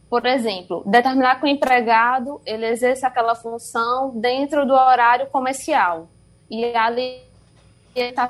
Por 0.08 0.24
exemplo, 0.24 0.82
determinar 0.86 1.40
que 1.40 1.46
o 1.46 1.48
empregado 1.48 2.40
ele 2.46 2.66
exerça 2.66 3.08
aquela 3.08 3.34
função 3.34 4.10
dentro 4.20 4.64
do 4.64 4.72
horário 4.72 5.26
comercial. 5.28 6.08
E 6.48 6.64
ali 6.76 7.22
ele 7.94 8.10
está 8.10 8.28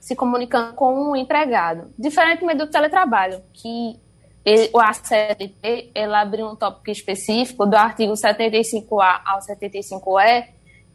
se 0.00 0.16
comunicando 0.16 0.72
com 0.74 1.10
o 1.10 1.16
empregado. 1.16 1.92
Diferentemente 1.98 2.58
do 2.58 2.70
teletrabalho, 2.70 3.42
que 3.52 3.98
ele, 4.44 4.70
o 4.72 4.78
ACLT 4.78 5.90
ele 5.94 6.14
abriu 6.14 6.46
um 6.46 6.56
tópico 6.56 6.90
específico 6.90 7.66
do 7.66 7.76
artigo 7.76 8.14
75A 8.14 9.20
ao 9.26 9.40
75E, 9.40 10.48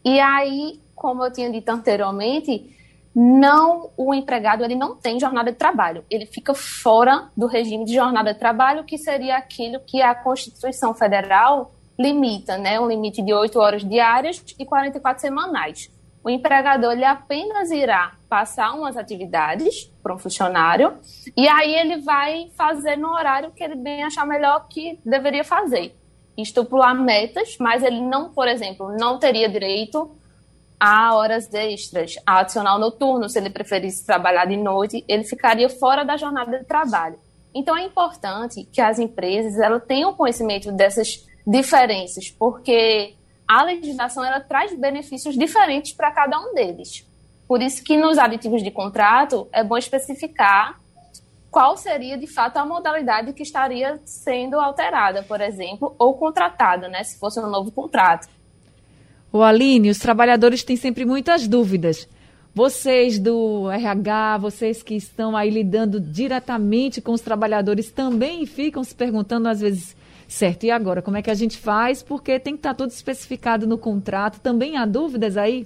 e 0.05 0.19
aí, 0.19 0.79
como 0.93 1.25
eu 1.25 1.33
tinha 1.33 1.51
dito 1.51 1.67
anteriormente, 1.69 2.71
não 3.15 3.89
o 3.97 4.13
empregado 4.13 4.63
ele 4.63 4.75
não 4.75 4.95
tem 4.95 5.19
jornada 5.19 5.51
de 5.51 5.57
trabalho, 5.57 6.05
ele 6.11 6.27
fica 6.27 6.53
fora 6.53 7.29
do 7.35 7.47
regime 7.47 7.85
de 7.85 7.95
jornada 7.95 8.31
de 8.31 8.39
trabalho, 8.39 8.83
que 8.83 8.99
seria 8.99 9.35
aquilo 9.35 9.79
que 9.79 10.03
a 10.03 10.13
Constituição 10.13 10.93
Federal 10.93 11.73
limita, 11.97 12.55
né, 12.55 12.79
um 12.79 12.87
limite 12.87 13.21
de 13.23 13.33
8 13.33 13.57
horas 13.57 13.83
diárias 13.83 14.43
e 14.59 14.65
44 14.65 15.21
semanais. 15.21 15.89
O 16.23 16.29
empregador 16.29 16.91
ele 16.91 17.05
apenas 17.05 17.71
irá 17.71 18.13
passar 18.29 18.73
umas 18.73 18.97
atividades 18.97 19.85
para 20.03 20.13
um 20.13 20.19
funcionário 20.19 20.93
e 21.35 21.47
aí 21.47 21.73
ele 21.73 22.01
vai 22.01 22.51
fazer 22.55 22.95
no 22.95 23.09
horário 23.09 23.51
que 23.51 23.63
ele 23.63 23.75
bem 23.75 24.03
achar 24.03 24.25
melhor 24.25 24.67
que 24.67 24.99
deveria 25.03 25.43
fazer 25.43 25.95
estipular 26.37 26.93
metas, 26.95 27.57
mas 27.59 27.83
ele 27.83 28.01
não, 28.01 28.29
por 28.29 28.47
exemplo, 28.47 28.95
não 28.97 29.17
teria 29.17 29.47
direito 29.47 30.11
a 30.79 31.15
horas 31.15 31.53
extras, 31.53 32.15
a 32.25 32.39
adicional 32.39 32.77
noturno, 32.77 33.29
se 33.29 33.39
ele 33.39 33.49
preferisse 33.49 34.05
trabalhar 34.05 34.45
de 34.45 34.57
noite, 34.57 35.03
ele 35.07 35.23
ficaria 35.23 35.69
fora 35.69 36.03
da 36.03 36.17
jornada 36.17 36.59
de 36.59 36.65
trabalho. 36.65 37.17
Então 37.53 37.77
é 37.77 37.83
importante 37.83 38.67
que 38.71 38.81
as 38.81 38.99
empresas 38.99 39.57
elas 39.57 39.83
tenham 39.85 40.13
conhecimento 40.13 40.71
dessas 40.71 41.25
diferenças, 41.47 42.29
porque 42.29 43.13
a 43.47 43.63
legislação 43.63 44.23
ela 44.23 44.41
traz 44.41 44.77
benefícios 44.77 45.37
diferentes 45.37 45.93
para 45.93 46.11
cada 46.11 46.37
um 46.39 46.53
deles. 46.53 47.05
Por 47.47 47.61
isso 47.61 47.83
que 47.83 47.95
nos 47.95 48.17
aditivos 48.17 48.61
de 48.61 48.71
contrato 48.71 49.47
é 49.53 49.63
bom 49.63 49.77
especificar 49.77 50.79
qual 51.55 51.77
seria 51.77 52.17
de 52.17 52.27
fato 52.27 52.57
a 52.57 52.65
modalidade 52.65 53.31
que 53.31 53.41
estaria 53.41 53.97
sendo 54.03 54.59
alterada, 54.59 55.23
por 55.23 55.39
exemplo, 55.39 55.95
ou 55.97 56.13
contratada, 56.15 56.89
né, 56.89 57.01
se 57.01 57.17
fosse 57.17 57.39
um 57.39 57.49
novo 57.49 57.71
contrato. 57.71 58.27
O 59.31 59.41
Aline, 59.41 59.89
os 59.89 59.97
trabalhadores 59.97 60.65
têm 60.65 60.75
sempre 60.75 61.05
muitas 61.05 61.47
dúvidas. 61.47 62.09
Vocês 62.53 63.17
do 63.17 63.71
RH, 63.71 64.37
vocês 64.39 64.83
que 64.83 64.95
estão 64.95 65.33
aí 65.33 65.49
lidando 65.49 65.97
diretamente 65.97 66.99
com 66.99 67.13
os 67.13 67.21
trabalhadores, 67.21 67.89
também 67.89 68.45
ficam 68.45 68.83
se 68.83 68.93
perguntando 68.93 69.47
às 69.47 69.61
vezes, 69.61 69.95
certo, 70.27 70.65
e 70.65 70.71
agora, 70.71 71.01
como 71.01 71.15
é 71.15 71.21
que 71.21 71.31
a 71.31 71.35
gente 71.35 71.57
faz? 71.57 72.03
Porque 72.03 72.37
tem 72.37 72.55
que 72.55 72.59
estar 72.59 72.73
tudo 72.73 72.89
especificado 72.89 73.65
no 73.65 73.77
contrato. 73.77 74.41
Também 74.41 74.75
há 74.75 74.85
dúvidas 74.85 75.37
aí? 75.37 75.65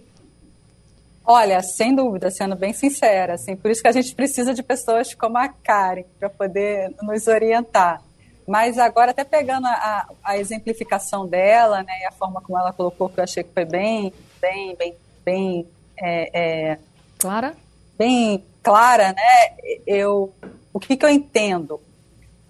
Olha, 1.26 1.62
sem 1.62 1.96
dúvida, 1.96 2.32
sendo 2.32 2.56
bem 2.56 2.74
sincera, 2.74 3.34
assim, 3.34 3.56
por 3.56 3.70
isso 3.70 3.82
que 3.82 3.88
a 3.88 3.92
gente 3.92 4.16
precisa 4.16 4.54
de 4.54 4.64
pessoas 4.64 5.14
como 5.14 5.38
a 5.38 5.48
Karen 5.48 6.04
para 6.20 6.30
poder 6.30 6.94
nos 7.02 7.28
orientar. 7.28 8.02
Mas 8.48 8.80
agora, 8.80 9.12
até 9.12 9.24
pegando 9.24 9.68
a, 9.68 10.10
a, 10.24 10.38
exemplificação 10.40 11.28
dela, 11.28 11.84
né, 11.84 11.94
e 12.02 12.06
a 12.06 12.12
forma 12.12 12.42
como 12.42 12.58
ela 12.58 12.74
colocou, 12.74 13.08
que 13.08 13.20
eu 13.20 13.24
achei 13.24 13.44
que 13.44 13.54
foi 13.54 13.64
bem, 13.64 14.12
bem, 14.42 14.76
bem, 14.76 14.96
bem 15.24 15.68
é, 15.96 16.72
é, 16.72 16.80
clara, 17.20 17.56
bem 17.96 18.44
clara, 18.64 19.14
né? 19.14 19.82
Eu, 19.86 20.34
o 20.74 20.80
que, 20.80 20.98
que 20.98 21.06
eu 21.06 21.10
entendo? 21.10 21.80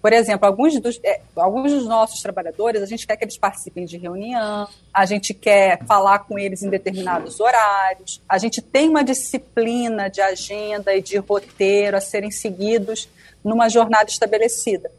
Por 0.00 0.12
exemplo, 0.12 0.46
alguns 0.46 0.80
dos, 0.80 0.98
é, 1.04 1.20
alguns 1.36 1.72
dos 1.72 1.86
nossos 1.86 2.22
trabalhadores, 2.22 2.82
a 2.82 2.86
gente 2.86 3.06
quer 3.06 3.16
que 3.16 3.24
eles 3.24 3.36
participem 3.36 3.84
de 3.84 3.98
reunião, 3.98 4.66
a 4.92 5.04
gente 5.04 5.34
quer 5.34 5.84
falar 5.84 6.20
com 6.20 6.38
eles 6.38 6.62
em 6.62 6.70
determinados 6.70 7.38
horários, 7.38 8.20
a 8.28 8.38
gente 8.38 8.62
tem 8.62 8.88
uma 8.88 9.04
disciplina 9.04 10.08
de 10.08 10.20
agenda 10.20 10.94
e 10.94 11.02
de 11.02 11.18
roteiro 11.18 11.96
a 11.96 12.00
serem 12.00 12.30
seguidos 12.30 13.08
numa 13.44 13.68
jornada 13.68 14.08
estabelecida. 14.08 14.90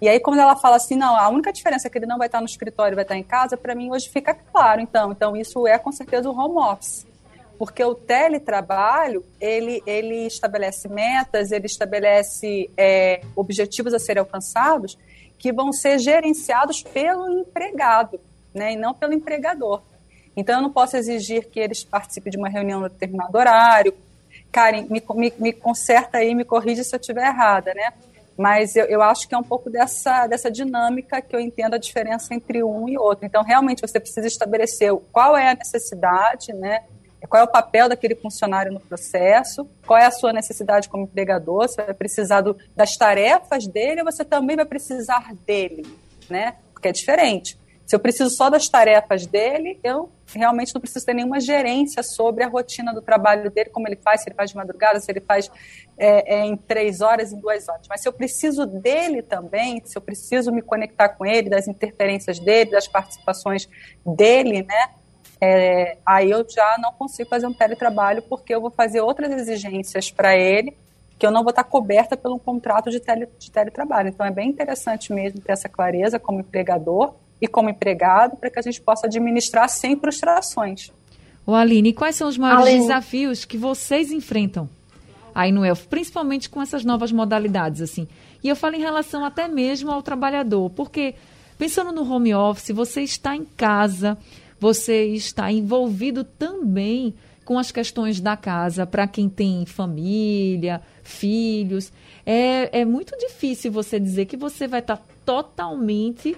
E 0.00 0.08
aí, 0.08 0.20
quando 0.20 0.40
ela 0.40 0.54
fala 0.54 0.76
assim, 0.76 0.96
não, 0.96 1.16
a 1.16 1.28
única 1.28 1.52
diferença 1.52 1.88
é 1.88 1.90
que 1.90 1.98
ele 1.98 2.06
não 2.06 2.18
vai 2.18 2.28
estar 2.28 2.40
no 2.40 2.46
escritório, 2.46 2.94
vai 2.94 3.04
estar 3.04 3.16
em 3.16 3.22
casa, 3.22 3.56
para 3.56 3.74
mim 3.74 3.90
hoje 3.90 4.08
fica 4.08 4.32
claro, 4.32 4.80
então. 4.80 5.10
Então, 5.12 5.36
isso 5.36 5.66
é 5.66 5.76
com 5.78 5.90
certeza 5.90 6.30
o 6.30 6.36
home 6.36 6.56
office 6.56 7.06
porque 7.58 7.82
o 7.82 7.94
teletrabalho 7.94 9.24
ele, 9.40 9.82
ele 9.84 10.26
estabelece 10.26 10.88
metas, 10.88 11.50
ele 11.50 11.66
estabelece 11.66 12.70
é, 12.76 13.20
objetivos 13.34 13.92
a 13.92 13.98
serem 13.98 14.20
alcançados 14.20 14.96
que 15.38 15.52
vão 15.52 15.72
ser 15.72 15.98
gerenciados 15.98 16.82
pelo 16.82 17.28
empregado, 17.40 18.20
né, 18.54 18.72
e 18.72 18.76
não 18.76 18.92
pelo 18.94 19.12
empregador. 19.12 19.82
Então, 20.36 20.56
eu 20.56 20.62
não 20.62 20.70
posso 20.70 20.96
exigir 20.96 21.48
que 21.48 21.58
eles 21.58 21.82
participem 21.82 22.30
de 22.30 22.38
uma 22.38 22.48
reunião 22.48 22.80
no 22.80 22.88
determinado 22.88 23.36
horário. 23.36 23.92
Karen, 24.52 24.86
me, 24.88 25.02
me, 25.14 25.32
me 25.36 25.52
conserta 25.52 26.18
aí, 26.18 26.34
me 26.34 26.44
corrija 26.44 26.84
se 26.84 26.94
eu 26.94 27.00
estiver 27.00 27.26
errada, 27.26 27.74
né? 27.74 27.92
Mas 28.36 28.76
eu, 28.76 28.84
eu 28.84 29.02
acho 29.02 29.28
que 29.28 29.34
é 29.34 29.38
um 29.38 29.42
pouco 29.42 29.68
dessa, 29.68 30.28
dessa 30.28 30.48
dinâmica 30.48 31.20
que 31.20 31.34
eu 31.34 31.40
entendo 31.40 31.74
a 31.74 31.78
diferença 31.78 32.32
entre 32.32 32.62
um 32.62 32.88
e 32.88 32.96
outro. 32.96 33.26
Então, 33.26 33.42
realmente, 33.42 33.80
você 33.80 33.98
precisa 33.98 34.28
estabelecer 34.28 34.94
qual 35.12 35.36
é 35.36 35.50
a 35.50 35.54
necessidade, 35.54 36.52
né? 36.52 36.84
Qual 37.26 37.42
é 37.42 37.44
o 37.44 37.50
papel 37.50 37.88
daquele 37.88 38.14
funcionário 38.14 38.72
no 38.72 38.80
processo, 38.80 39.68
qual 39.86 39.98
é 39.98 40.06
a 40.06 40.10
sua 40.10 40.32
necessidade 40.32 40.88
como 40.88 41.04
empregador, 41.04 41.68
você 41.68 41.82
vai 41.82 41.94
precisar 41.94 42.40
do, 42.40 42.56
das 42.76 42.96
tarefas 42.96 43.66
dele 43.66 44.00
ou 44.00 44.04
você 44.04 44.24
também 44.24 44.56
vai 44.56 44.64
precisar 44.64 45.34
dele, 45.46 45.86
né? 46.30 46.54
Porque 46.72 46.88
é 46.88 46.92
diferente. 46.92 47.58
Se 47.88 47.96
eu 47.96 48.00
preciso 48.00 48.28
só 48.28 48.50
das 48.50 48.68
tarefas 48.68 49.26
dele, 49.26 49.80
eu 49.82 50.10
realmente 50.26 50.74
não 50.74 50.80
preciso 50.80 51.06
ter 51.06 51.14
nenhuma 51.14 51.40
gerência 51.40 52.02
sobre 52.02 52.44
a 52.44 52.46
rotina 52.46 52.92
do 52.92 53.00
trabalho 53.00 53.50
dele, 53.50 53.70
como 53.70 53.88
ele 53.88 53.96
faz, 53.96 54.20
se 54.20 54.28
ele 54.28 54.36
faz 54.36 54.50
de 54.50 54.56
madrugada, 54.56 55.00
se 55.00 55.10
ele 55.10 55.22
faz 55.22 55.50
é, 55.96 56.34
é, 56.34 56.44
em 56.44 56.54
três 56.54 57.00
horas, 57.00 57.32
em 57.32 57.40
duas 57.40 57.66
horas. 57.66 57.86
Mas 57.88 58.02
se 58.02 58.08
eu 58.08 58.12
preciso 58.12 58.66
dele 58.66 59.22
também, 59.22 59.82
se 59.86 59.96
eu 59.96 60.02
preciso 60.02 60.52
me 60.52 60.60
conectar 60.60 61.08
com 61.08 61.24
ele, 61.24 61.48
das 61.48 61.66
interferências 61.66 62.38
dele, 62.38 62.72
das 62.72 62.86
participações 62.86 63.66
dele, 64.04 64.62
né? 64.64 64.90
É, 65.40 65.96
aí 66.04 66.30
eu 66.30 66.44
já 66.48 66.76
não 66.80 66.92
consigo 66.92 67.28
fazer 67.28 67.46
um 67.46 67.52
teletrabalho 67.52 68.22
porque 68.22 68.54
eu 68.54 68.60
vou 68.60 68.70
fazer 68.70 69.00
outras 69.00 69.30
exigências 69.32 70.10
para 70.10 70.36
ele 70.36 70.74
que 71.18 71.26
eu 71.26 71.30
não 71.32 71.42
vou 71.42 71.50
estar 71.50 71.64
coberta 71.64 72.16
pelo 72.16 72.36
um 72.36 72.38
contrato 72.38 72.90
de, 72.90 73.00
tele, 73.00 73.28
de 73.38 73.50
teletrabalho. 73.50 74.08
Então 74.08 74.24
é 74.24 74.30
bem 74.30 74.48
interessante 74.48 75.12
mesmo 75.12 75.40
ter 75.40 75.52
essa 75.52 75.68
clareza 75.68 76.18
como 76.18 76.40
empregador 76.40 77.14
e 77.40 77.48
como 77.48 77.68
empregado 77.68 78.36
para 78.36 78.50
que 78.50 78.58
a 78.58 78.62
gente 78.62 78.80
possa 78.80 79.06
administrar 79.06 79.68
sem 79.68 79.98
frustrações. 79.98 80.92
O 81.44 81.54
Aline, 81.54 81.92
quais 81.92 82.14
são 82.14 82.28
os 82.28 82.38
maiores 82.38 82.66
Aline. 82.66 82.80
desafios 82.82 83.44
que 83.44 83.56
vocês 83.56 84.12
enfrentam 84.12 84.68
aí 85.34 85.50
no 85.50 85.64
Elfo, 85.64 85.88
principalmente 85.88 86.48
com 86.48 86.62
essas 86.62 86.84
novas 86.84 87.10
modalidades 87.10 87.80
assim? 87.80 88.06
E 88.42 88.48
eu 88.48 88.54
falo 88.54 88.76
em 88.76 88.80
relação 88.80 89.24
até 89.24 89.48
mesmo 89.48 89.90
ao 89.90 90.02
trabalhador, 90.02 90.70
porque 90.70 91.14
pensando 91.58 91.90
no 91.90 92.08
home 92.08 92.32
office, 92.34 92.70
você 92.70 93.02
está 93.02 93.34
em 93.34 93.44
casa, 93.44 94.16
você 94.58 95.06
está 95.06 95.50
envolvido 95.50 96.24
também 96.24 97.14
com 97.44 97.58
as 97.58 97.72
questões 97.72 98.20
da 98.20 98.36
casa, 98.36 98.86
para 98.86 99.06
quem 99.06 99.26
tem 99.26 99.64
família, 99.64 100.82
filhos. 101.02 101.90
É, 102.26 102.80
é 102.80 102.84
muito 102.84 103.16
difícil 103.16 103.72
você 103.72 103.98
dizer 103.98 104.26
que 104.26 104.36
você 104.36 104.68
vai 104.68 104.80
estar 104.80 105.02
totalmente 105.24 106.36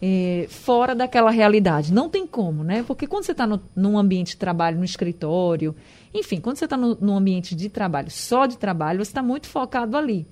é, 0.00 0.46
fora 0.48 0.94
daquela 0.94 1.30
realidade. 1.30 1.92
Não 1.92 2.08
tem 2.08 2.26
como, 2.26 2.64
né? 2.64 2.82
Porque 2.86 3.06
quando 3.06 3.24
você 3.24 3.32
está 3.32 3.46
num 3.74 3.98
ambiente 3.98 4.30
de 4.30 4.36
trabalho, 4.38 4.78
no 4.78 4.84
escritório, 4.84 5.76
enfim, 6.14 6.40
quando 6.40 6.56
você 6.56 6.64
está 6.64 6.76
num 6.76 7.16
ambiente 7.16 7.54
de 7.54 7.68
trabalho, 7.68 8.10
só 8.10 8.46
de 8.46 8.56
trabalho, 8.56 9.04
você 9.04 9.10
está 9.10 9.22
muito 9.22 9.48
focado 9.48 9.94
ali. 9.94 10.26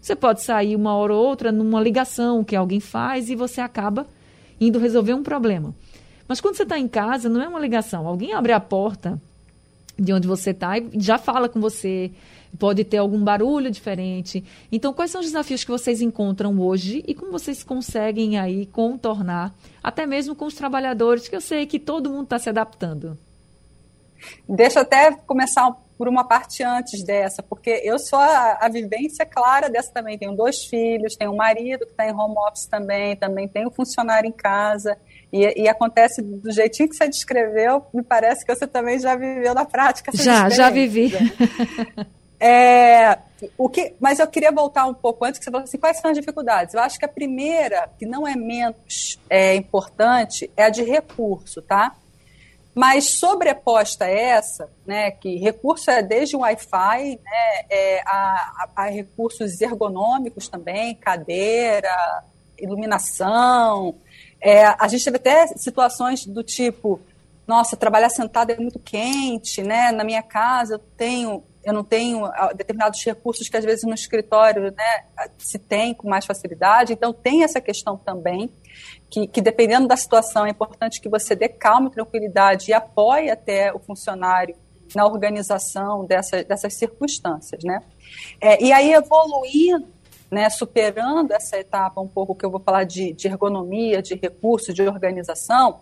Você 0.00 0.14
pode 0.14 0.42
sair 0.42 0.76
uma 0.76 0.94
hora 0.94 1.14
ou 1.14 1.26
outra 1.26 1.50
numa 1.50 1.80
ligação 1.80 2.44
que 2.44 2.56
alguém 2.56 2.80
faz 2.80 3.30
e 3.30 3.34
você 3.34 3.60
acaba 3.60 4.06
indo 4.60 4.78
resolver 4.78 5.14
um 5.14 5.22
problema. 5.22 5.74
Mas 6.30 6.40
quando 6.40 6.54
você 6.54 6.62
está 6.62 6.78
em 6.78 6.86
casa, 6.86 7.28
não 7.28 7.42
é 7.42 7.48
uma 7.48 7.58
ligação. 7.58 8.06
Alguém 8.06 8.32
abre 8.34 8.52
a 8.52 8.60
porta 8.60 9.20
de 9.98 10.12
onde 10.12 10.28
você 10.28 10.50
está 10.50 10.78
e 10.78 10.88
já 10.94 11.18
fala 11.18 11.48
com 11.48 11.60
você, 11.60 12.12
pode 12.56 12.84
ter 12.84 12.98
algum 12.98 13.18
barulho 13.24 13.68
diferente. 13.68 14.44
Então, 14.70 14.92
quais 14.92 15.10
são 15.10 15.20
os 15.20 15.26
desafios 15.26 15.64
que 15.64 15.70
vocês 15.72 16.00
encontram 16.00 16.56
hoje 16.60 17.02
e 17.04 17.16
como 17.16 17.32
vocês 17.32 17.64
conseguem 17.64 18.38
aí 18.38 18.64
contornar, 18.66 19.52
até 19.82 20.06
mesmo 20.06 20.36
com 20.36 20.44
os 20.44 20.54
trabalhadores, 20.54 21.26
que 21.26 21.34
eu 21.34 21.40
sei 21.40 21.66
que 21.66 21.80
todo 21.80 22.08
mundo 22.08 22.22
está 22.22 22.38
se 22.38 22.48
adaptando? 22.48 23.18
Deixa 24.48 24.78
eu 24.78 24.82
até 24.82 25.10
começar 25.26 25.68
por 25.98 26.06
uma 26.06 26.22
parte 26.22 26.62
antes 26.62 27.02
dessa, 27.02 27.42
porque 27.42 27.70
eu 27.82 27.98
sou 27.98 28.20
a, 28.20 28.58
a 28.60 28.68
vivência 28.68 29.26
clara 29.26 29.68
dessa 29.68 29.92
também. 29.92 30.16
Tenho 30.16 30.36
dois 30.36 30.64
filhos, 30.66 31.16
tenho 31.16 31.32
um 31.32 31.36
marido 31.36 31.84
que 31.86 31.90
está 31.90 32.08
em 32.08 32.14
home 32.14 32.36
office 32.48 32.66
também, 32.66 33.16
também 33.16 33.48
tenho 33.48 33.68
funcionário 33.68 34.28
em 34.28 34.32
casa. 34.32 34.96
E, 35.32 35.62
e, 35.62 35.68
acontece 35.68 36.20
do 36.20 36.50
jeitinho 36.50 36.88
que 36.88 36.96
você 36.96 37.08
descreveu, 37.08 37.86
me 37.94 38.02
parece 38.02 38.44
que 38.44 38.52
você 38.52 38.66
também 38.66 38.98
já 38.98 39.14
viveu 39.14 39.54
na 39.54 39.64
prática. 39.64 40.10
já, 40.12 40.48
já 40.48 40.70
vivi. 40.70 41.12
É, 42.42 43.18
o 43.58 43.68
que, 43.68 43.94
mas 44.00 44.18
eu 44.18 44.26
queria 44.26 44.50
voltar 44.50 44.86
um 44.86 44.94
pouco 44.94 45.26
antes, 45.26 45.38
que 45.38 45.44
você 45.44 45.50
falou 45.50 45.64
assim, 45.64 45.76
quais 45.76 46.00
são 46.00 46.10
as 46.10 46.16
dificuldades? 46.16 46.72
Eu 46.72 46.80
acho 46.80 46.98
que 46.98 47.04
a 47.04 47.08
primeira, 47.08 47.90
que 47.98 48.06
não 48.06 48.26
é 48.26 48.34
menos 48.34 49.20
é, 49.28 49.54
importante, 49.54 50.50
é 50.56 50.64
a 50.64 50.70
de 50.70 50.82
recurso, 50.82 51.60
tá? 51.60 51.94
Mas 52.74 53.18
sobreposta 53.18 54.06
a 54.06 54.08
essa, 54.08 54.70
né, 54.86 55.10
que 55.10 55.36
recurso 55.36 55.90
é 55.90 56.02
desde 56.02 56.34
o 56.34 56.40
Wi-Fi, 56.40 57.20
né, 57.22 57.66
é, 57.68 58.00
a, 58.06 58.68
a 58.74 58.84
recursos 58.86 59.60
ergonômicos 59.60 60.48
também, 60.48 60.94
cadeira, 60.94 62.24
iluminação, 62.58 63.96
é, 64.40 64.64
a 64.66 64.88
gente 64.88 65.04
teve 65.04 65.16
até 65.16 65.46
situações 65.48 66.24
do 66.24 66.42
tipo, 66.42 67.00
nossa, 67.46 67.76
trabalhar 67.76 68.08
sentado 68.08 68.50
é 68.50 68.56
muito 68.56 68.78
quente, 68.78 69.62
né? 69.62 69.92
Na 69.92 70.04
minha 70.04 70.22
casa 70.22 70.74
eu 70.74 70.78
tenho, 70.78 71.42
eu 71.62 71.72
não 71.72 71.84
tenho 71.84 72.24
ah, 72.24 72.52
determinados 72.54 73.04
recursos 73.04 73.48
que 73.48 73.56
às 73.56 73.64
vezes 73.64 73.84
no 73.84 73.92
escritório, 73.92 74.72
né, 74.72 75.04
se 75.36 75.58
tem 75.58 75.92
com 75.92 76.08
mais 76.08 76.24
facilidade. 76.24 76.92
Então 76.92 77.12
tem 77.12 77.44
essa 77.44 77.60
questão 77.60 77.96
também 77.98 78.50
que, 79.10 79.26
que 79.26 79.40
dependendo 79.42 79.88
da 79.88 79.96
situação 79.96 80.46
é 80.46 80.50
importante 80.50 81.00
que 81.00 81.08
você 81.08 81.34
dê 81.34 81.48
calma 81.48 81.88
e 81.88 81.92
tranquilidade 81.92 82.70
e 82.70 82.72
apoie 82.72 83.30
até 83.30 83.72
o 83.74 83.78
funcionário 83.78 84.54
na 84.94 85.04
organização 85.06 86.04
dessa, 86.04 86.42
dessas 86.42 86.74
circunstâncias, 86.74 87.62
né? 87.62 87.82
É, 88.40 88.62
e 88.62 88.72
aí 88.72 88.92
evoluindo 88.92 89.99
né, 90.30 90.48
superando 90.48 91.32
essa 91.32 91.58
etapa 91.58 92.00
um 92.00 92.06
pouco 92.06 92.34
que 92.34 92.44
eu 92.44 92.50
vou 92.50 92.60
falar 92.60 92.84
de, 92.84 93.12
de 93.12 93.26
ergonomia, 93.26 94.00
de 94.00 94.14
recurso, 94.14 94.72
de 94.72 94.82
organização, 94.82 95.80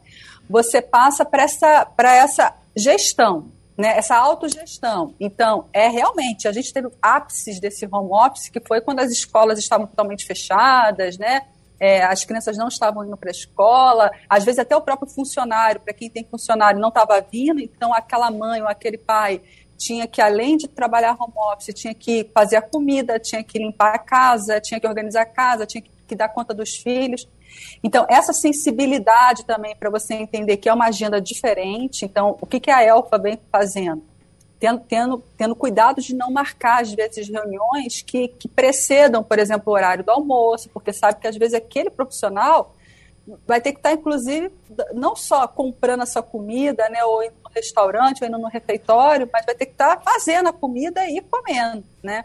você 0.48 0.80
passa 0.80 1.24
para 1.24 1.42
essa, 1.42 1.86
essa 1.98 2.54
gestão, 2.74 3.50
né, 3.76 3.98
essa 3.98 4.16
autogestão. 4.16 5.14
Então, 5.20 5.66
é 5.72 5.88
realmente, 5.88 6.48
a 6.48 6.52
gente 6.52 6.72
teve 6.72 6.88
ápices 7.02 7.60
desse 7.60 7.86
home 7.90 8.10
office, 8.10 8.48
que 8.48 8.60
foi 8.66 8.80
quando 8.80 9.00
as 9.00 9.10
escolas 9.10 9.58
estavam 9.58 9.86
totalmente 9.86 10.24
fechadas, 10.24 11.18
né, 11.18 11.42
é, 11.80 12.02
as 12.02 12.24
crianças 12.24 12.56
não 12.56 12.68
estavam 12.68 13.04
indo 13.04 13.16
para 13.16 13.30
a 13.30 13.32
escola, 13.32 14.10
às 14.28 14.44
vezes 14.44 14.58
até 14.58 14.74
o 14.74 14.80
próprio 14.80 15.08
funcionário, 15.08 15.80
para 15.80 15.94
quem 15.94 16.10
tem 16.10 16.24
funcionário, 16.24 16.80
não 16.80 16.88
estava 16.88 17.20
vindo, 17.20 17.60
então 17.60 17.94
aquela 17.94 18.30
mãe 18.30 18.60
ou 18.60 18.68
aquele 18.68 18.98
pai 18.98 19.40
tinha 19.78 20.08
que, 20.08 20.20
além 20.20 20.56
de 20.56 20.66
trabalhar 20.66 21.16
home 21.18 21.32
office, 21.52 21.72
tinha 21.72 21.94
que 21.94 22.28
fazer 22.34 22.56
a 22.56 22.62
comida, 22.62 23.18
tinha 23.18 23.44
que 23.44 23.58
limpar 23.58 23.94
a 23.94 23.98
casa, 23.98 24.60
tinha 24.60 24.80
que 24.80 24.86
organizar 24.86 25.22
a 25.22 25.26
casa, 25.26 25.64
tinha 25.64 25.80
que, 25.80 26.16
dar 26.16 26.28
conta 26.28 26.52
dos 26.52 26.76
filhos. 26.76 27.28
Então, 27.82 28.04
essa 28.08 28.32
sensibilidade 28.32 29.44
também 29.44 29.76
para 29.76 29.88
você 29.88 30.14
entender 30.14 30.56
que 30.56 30.68
é 30.68 30.74
uma 30.74 30.86
agenda 30.86 31.20
diferente. 31.20 32.04
Então, 32.04 32.36
o 32.40 32.46
que, 32.46 32.58
que 32.58 32.70
a 32.70 32.82
Elfa 32.82 33.18
vem 33.18 33.38
fazendo? 33.52 34.02
Tendo, 34.58 34.80
tendo, 34.80 35.24
tendo 35.36 35.54
cuidado 35.54 36.00
de 36.00 36.14
não 36.14 36.32
marcar, 36.32 36.82
às 36.82 36.92
vezes, 36.92 37.28
reuniões 37.28 38.02
que, 38.02 38.28
que 38.28 38.48
precedam, 38.48 39.22
por 39.22 39.38
exemplo, 39.38 39.72
o 39.72 39.76
horário 39.76 40.02
do 40.02 40.10
almoço, 40.10 40.68
porque 40.70 40.92
sabe 40.92 41.20
que, 41.20 41.28
às 41.28 41.36
vezes, 41.36 41.54
aquele 41.54 41.90
profissional 41.90 42.74
vai 43.46 43.60
ter 43.60 43.72
que 43.72 43.78
estar, 43.78 43.92
inclusive, 43.92 44.50
não 44.94 45.14
só 45.14 45.46
comprando 45.46 46.02
a 46.02 46.06
sua 46.06 46.22
comida, 46.22 46.88
né, 46.88 47.04
ou 47.04 47.22
indo 47.22 47.34
no 47.44 47.50
restaurante, 47.54 48.22
ou 48.22 48.28
indo 48.28 48.38
no 48.38 48.48
refeitório, 48.48 49.28
mas 49.32 49.44
vai 49.44 49.54
ter 49.54 49.66
que 49.66 49.72
estar 49.72 50.00
fazendo 50.00 50.48
a 50.48 50.52
comida 50.52 51.08
e 51.08 51.20
comendo, 51.20 51.84
né? 52.02 52.24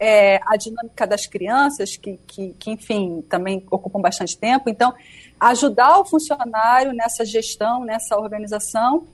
É, 0.00 0.40
a 0.46 0.56
dinâmica 0.56 1.06
das 1.06 1.26
crianças, 1.26 1.96
que, 1.96 2.18
que, 2.26 2.54
que, 2.54 2.70
enfim, 2.70 3.20
também 3.28 3.66
ocupam 3.68 4.00
bastante 4.00 4.38
tempo. 4.38 4.70
Então, 4.70 4.94
ajudar 5.40 5.98
o 5.98 6.04
funcionário 6.04 6.92
nessa 6.92 7.24
gestão, 7.24 7.84
nessa 7.84 8.16
organização, 8.16 9.06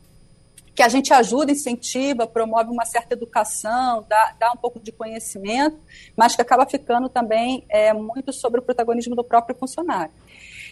que 0.74 0.82
a 0.82 0.88
gente 0.88 1.12
ajuda, 1.12 1.52
incentiva, 1.52 2.26
promove 2.26 2.70
uma 2.70 2.84
certa 2.84 3.14
educação, 3.14 4.04
dá, 4.08 4.34
dá 4.38 4.52
um 4.52 4.56
pouco 4.56 4.80
de 4.80 4.90
conhecimento, 4.90 5.78
mas 6.16 6.34
que 6.34 6.42
acaba 6.42 6.66
ficando 6.66 7.08
também 7.08 7.64
é, 7.68 7.92
muito 7.92 8.32
sobre 8.32 8.60
o 8.60 8.62
protagonismo 8.62 9.14
do 9.14 9.22
próprio 9.22 9.56
funcionário. 9.56 10.12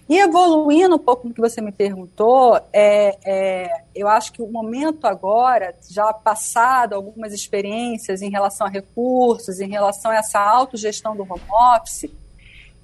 E 0.08 0.18
evoluindo 0.18 0.96
um 0.96 0.98
pouco 0.98 1.28
no 1.28 1.34
que 1.34 1.40
você 1.40 1.60
me 1.60 1.72
perguntou, 1.72 2.56
é, 2.72 3.18
é, 3.24 3.84
eu 3.94 4.08
acho 4.08 4.32
que 4.32 4.42
o 4.42 4.50
momento 4.50 5.06
agora, 5.06 5.74
já 5.88 6.12
passado 6.12 6.94
algumas 6.94 7.32
experiências 7.32 8.20
em 8.20 8.30
relação 8.30 8.66
a 8.66 8.70
recursos, 8.70 9.60
em 9.60 9.70
relação 9.70 10.10
a 10.10 10.16
essa 10.16 10.40
autogestão 10.40 11.16
do 11.16 11.22
home 11.22 11.42
office, 11.76 12.10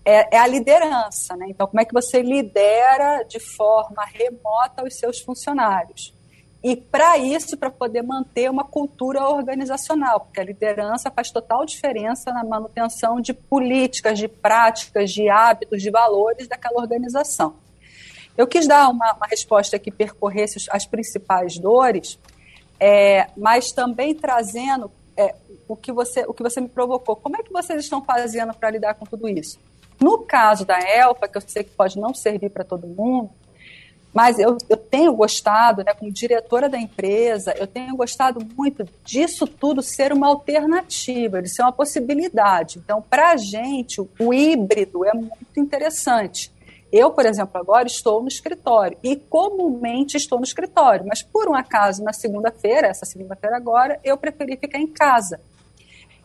é, 0.04 0.36
é 0.36 0.38
a 0.38 0.46
liderança. 0.46 1.36
Né? 1.36 1.46
Então, 1.50 1.66
como 1.66 1.80
é 1.80 1.84
que 1.84 1.92
você 1.92 2.22
lidera 2.22 3.24
de 3.24 3.40
forma 3.40 4.04
remota 4.04 4.84
os 4.84 4.94
seus 4.94 5.20
funcionários? 5.20 6.14
E 6.62 6.74
para 6.74 7.16
isso, 7.18 7.56
para 7.56 7.70
poder 7.70 8.02
manter 8.02 8.50
uma 8.50 8.64
cultura 8.64 9.28
organizacional, 9.28 10.20
porque 10.20 10.40
a 10.40 10.44
liderança 10.44 11.10
faz 11.10 11.30
total 11.30 11.64
diferença 11.64 12.32
na 12.32 12.42
manutenção 12.42 13.20
de 13.20 13.32
políticas, 13.32 14.18
de 14.18 14.26
práticas, 14.26 15.12
de 15.12 15.28
hábitos, 15.28 15.80
de 15.80 15.90
valores 15.90 16.48
daquela 16.48 16.80
organização. 16.80 17.54
Eu 18.36 18.46
quis 18.46 18.66
dar 18.66 18.88
uma, 18.88 19.14
uma 19.14 19.26
resposta 19.26 19.78
que 19.78 19.90
percorresse 19.90 20.68
as 20.70 20.84
principais 20.84 21.58
dores, 21.58 22.18
é, 22.80 23.28
mas 23.36 23.70
também 23.70 24.14
trazendo 24.14 24.90
é, 25.16 25.34
o, 25.68 25.76
que 25.76 25.92
você, 25.92 26.24
o 26.26 26.34
que 26.34 26.42
você 26.42 26.60
me 26.60 26.68
provocou. 26.68 27.16
Como 27.16 27.36
é 27.36 27.42
que 27.42 27.52
vocês 27.52 27.82
estão 27.82 28.02
fazendo 28.02 28.54
para 28.54 28.70
lidar 28.70 28.94
com 28.94 29.04
tudo 29.04 29.28
isso? 29.28 29.58
No 30.00 30.18
caso 30.18 30.64
da 30.64 30.78
ELPA, 30.80 31.28
que 31.28 31.36
eu 31.36 31.42
sei 31.42 31.64
que 31.64 31.70
pode 31.70 31.98
não 31.98 32.14
servir 32.14 32.50
para 32.50 32.62
todo 32.62 32.86
mundo, 32.86 33.30
mas 34.12 34.38
eu, 34.38 34.56
eu 34.68 34.76
tenho 34.76 35.12
gostado, 35.14 35.84
né, 35.84 35.92
como 35.94 36.10
diretora 36.10 36.68
da 36.68 36.78
empresa, 36.78 37.54
eu 37.56 37.66
tenho 37.66 37.94
gostado 37.96 38.40
muito 38.56 38.84
disso 39.04 39.46
tudo 39.46 39.82
ser 39.82 40.12
uma 40.12 40.28
alternativa, 40.28 41.42
de 41.42 41.48
ser 41.48 41.62
uma 41.62 41.72
possibilidade. 41.72 42.78
Então, 42.78 43.02
para 43.02 43.32
a 43.32 43.36
gente, 43.36 44.00
o 44.00 44.34
híbrido 44.34 45.04
é 45.04 45.12
muito 45.12 45.58
interessante. 45.58 46.52
Eu, 46.90 47.10
por 47.10 47.26
exemplo, 47.26 47.60
agora 47.60 47.86
estou 47.86 48.22
no 48.22 48.28
escritório 48.28 48.96
e 49.02 49.14
comumente 49.14 50.16
estou 50.16 50.38
no 50.38 50.44
escritório, 50.44 51.04
mas 51.06 51.22
por 51.22 51.46
um 51.46 51.54
acaso, 51.54 52.02
na 52.02 52.14
segunda-feira, 52.14 52.86
essa 52.88 53.04
segunda-feira 53.04 53.56
agora, 53.56 54.00
eu 54.02 54.16
preferi 54.16 54.56
ficar 54.56 54.78
em 54.78 54.86
casa. 54.86 55.38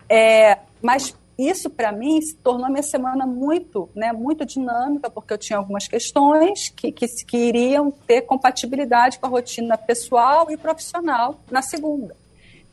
É, 0.08 0.60
mas 0.82 1.14
isso 1.38 1.70
para 1.70 1.92
mim 1.92 2.22
se 2.22 2.36
tornou 2.36 2.70
minha 2.70 2.84
semana 2.84 3.26
muito, 3.26 3.90
né, 3.96 4.12
muito 4.12 4.46
dinâmica, 4.46 5.10
porque 5.10 5.34
eu 5.34 5.38
tinha 5.38 5.58
algumas 5.58 5.88
questões 5.88 6.70
que, 6.70 6.92
que, 6.92 7.08
que 7.08 7.38
iriam 7.38 7.92
ter 7.92 8.22
compatibilidade 8.22 9.18
com 9.20 9.26
a 9.26 9.30
rotina 9.30 9.78
pessoal 9.78 10.52
e 10.52 10.58
profissional 10.58 11.40
na 11.50 11.62
segunda. 11.62 12.16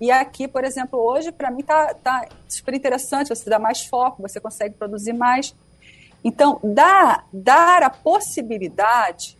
E 0.00 0.10
aqui, 0.10 0.48
por 0.48 0.64
exemplo, 0.64 0.98
hoje, 0.98 1.30
para 1.30 1.50
mim, 1.50 1.60
está 1.60 1.92
tá 1.94 2.26
super 2.48 2.74
interessante, 2.74 3.28
você 3.28 3.48
dá 3.50 3.58
mais 3.58 3.84
foco, 3.84 4.22
você 4.22 4.40
consegue 4.40 4.74
produzir 4.74 5.12
mais. 5.12 5.54
Então, 6.24 6.58
dar, 6.62 7.26
dar 7.32 7.82
a 7.82 7.90
possibilidade, 7.90 9.36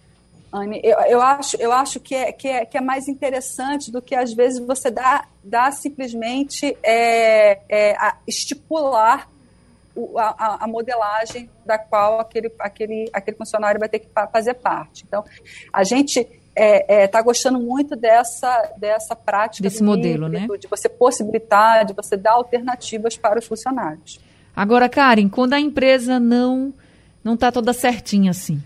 Anne, 0.52 0.80
eu, 0.82 0.98
eu, 1.00 1.22
acho, 1.22 1.56
eu 1.58 1.72
acho 1.72 2.00
que, 2.00 2.14
é, 2.14 2.32
que, 2.32 2.48
é, 2.48 2.64
que 2.64 2.76
é 2.76 2.80
mais 2.80 3.06
interessante 3.06 3.90
do 3.90 4.02
que, 4.02 4.14
às 4.14 4.32
vezes, 4.32 4.58
você 4.58 4.90
dá, 4.90 5.24
dá 5.44 5.70
simplesmente 5.70 6.76
é, 6.82 7.60
é, 7.68 7.96
estipular 8.26 9.28
a, 10.16 10.64
a, 10.64 10.66
modelagem 10.66 11.48
da 11.64 11.78
qual 11.78 12.20
aquele, 12.20 12.50
aquele, 12.58 13.08
aquele 13.12 13.36
funcionário 13.36 13.78
vai 13.78 13.88
ter 13.88 14.00
que 14.00 14.08
fazer 14.32 14.54
parte. 14.54 15.04
Então, 15.06 15.24
a 15.72 15.84
gente 15.84 16.20
está 16.20 17.18
é, 17.18 17.20
é, 17.20 17.22
gostando 17.22 17.60
muito 17.60 17.94
dessa, 17.94 18.72
dessa 18.76 19.14
prática 19.14 19.62
desse 19.62 19.82
modelo, 19.82 20.28
né? 20.28 20.46
De 20.58 20.66
você 20.66 20.88
possibilitar, 20.88 21.84
de 21.84 21.92
você 21.92 22.16
dar 22.16 22.32
alternativas 22.32 23.16
para 23.16 23.38
os 23.38 23.46
funcionários. 23.46 24.20
Agora, 24.54 24.88
Karen, 24.88 25.28
quando 25.28 25.54
a 25.54 25.60
empresa 25.60 26.18
não 26.18 26.74
não 27.22 27.34
está 27.34 27.52
toda 27.52 27.72
certinha 27.74 28.30
assim, 28.30 28.62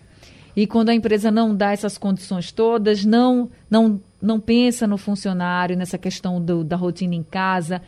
e 0.56 0.66
quando 0.66 0.90
a 0.90 0.94
empresa 0.94 1.30
não 1.30 1.54
dá 1.54 1.72
essas 1.72 1.98
condições 1.98 2.52
todas, 2.52 3.04
não 3.04 3.50
não 3.70 4.00
não 4.20 4.40
pensa 4.40 4.86
no 4.86 4.96
funcionário, 4.96 5.76
nessa 5.76 5.98
questão 5.98 6.40
do, 6.40 6.64
da 6.64 6.76
rotina 6.76 7.14
em 7.14 7.22
casa, 7.22 7.82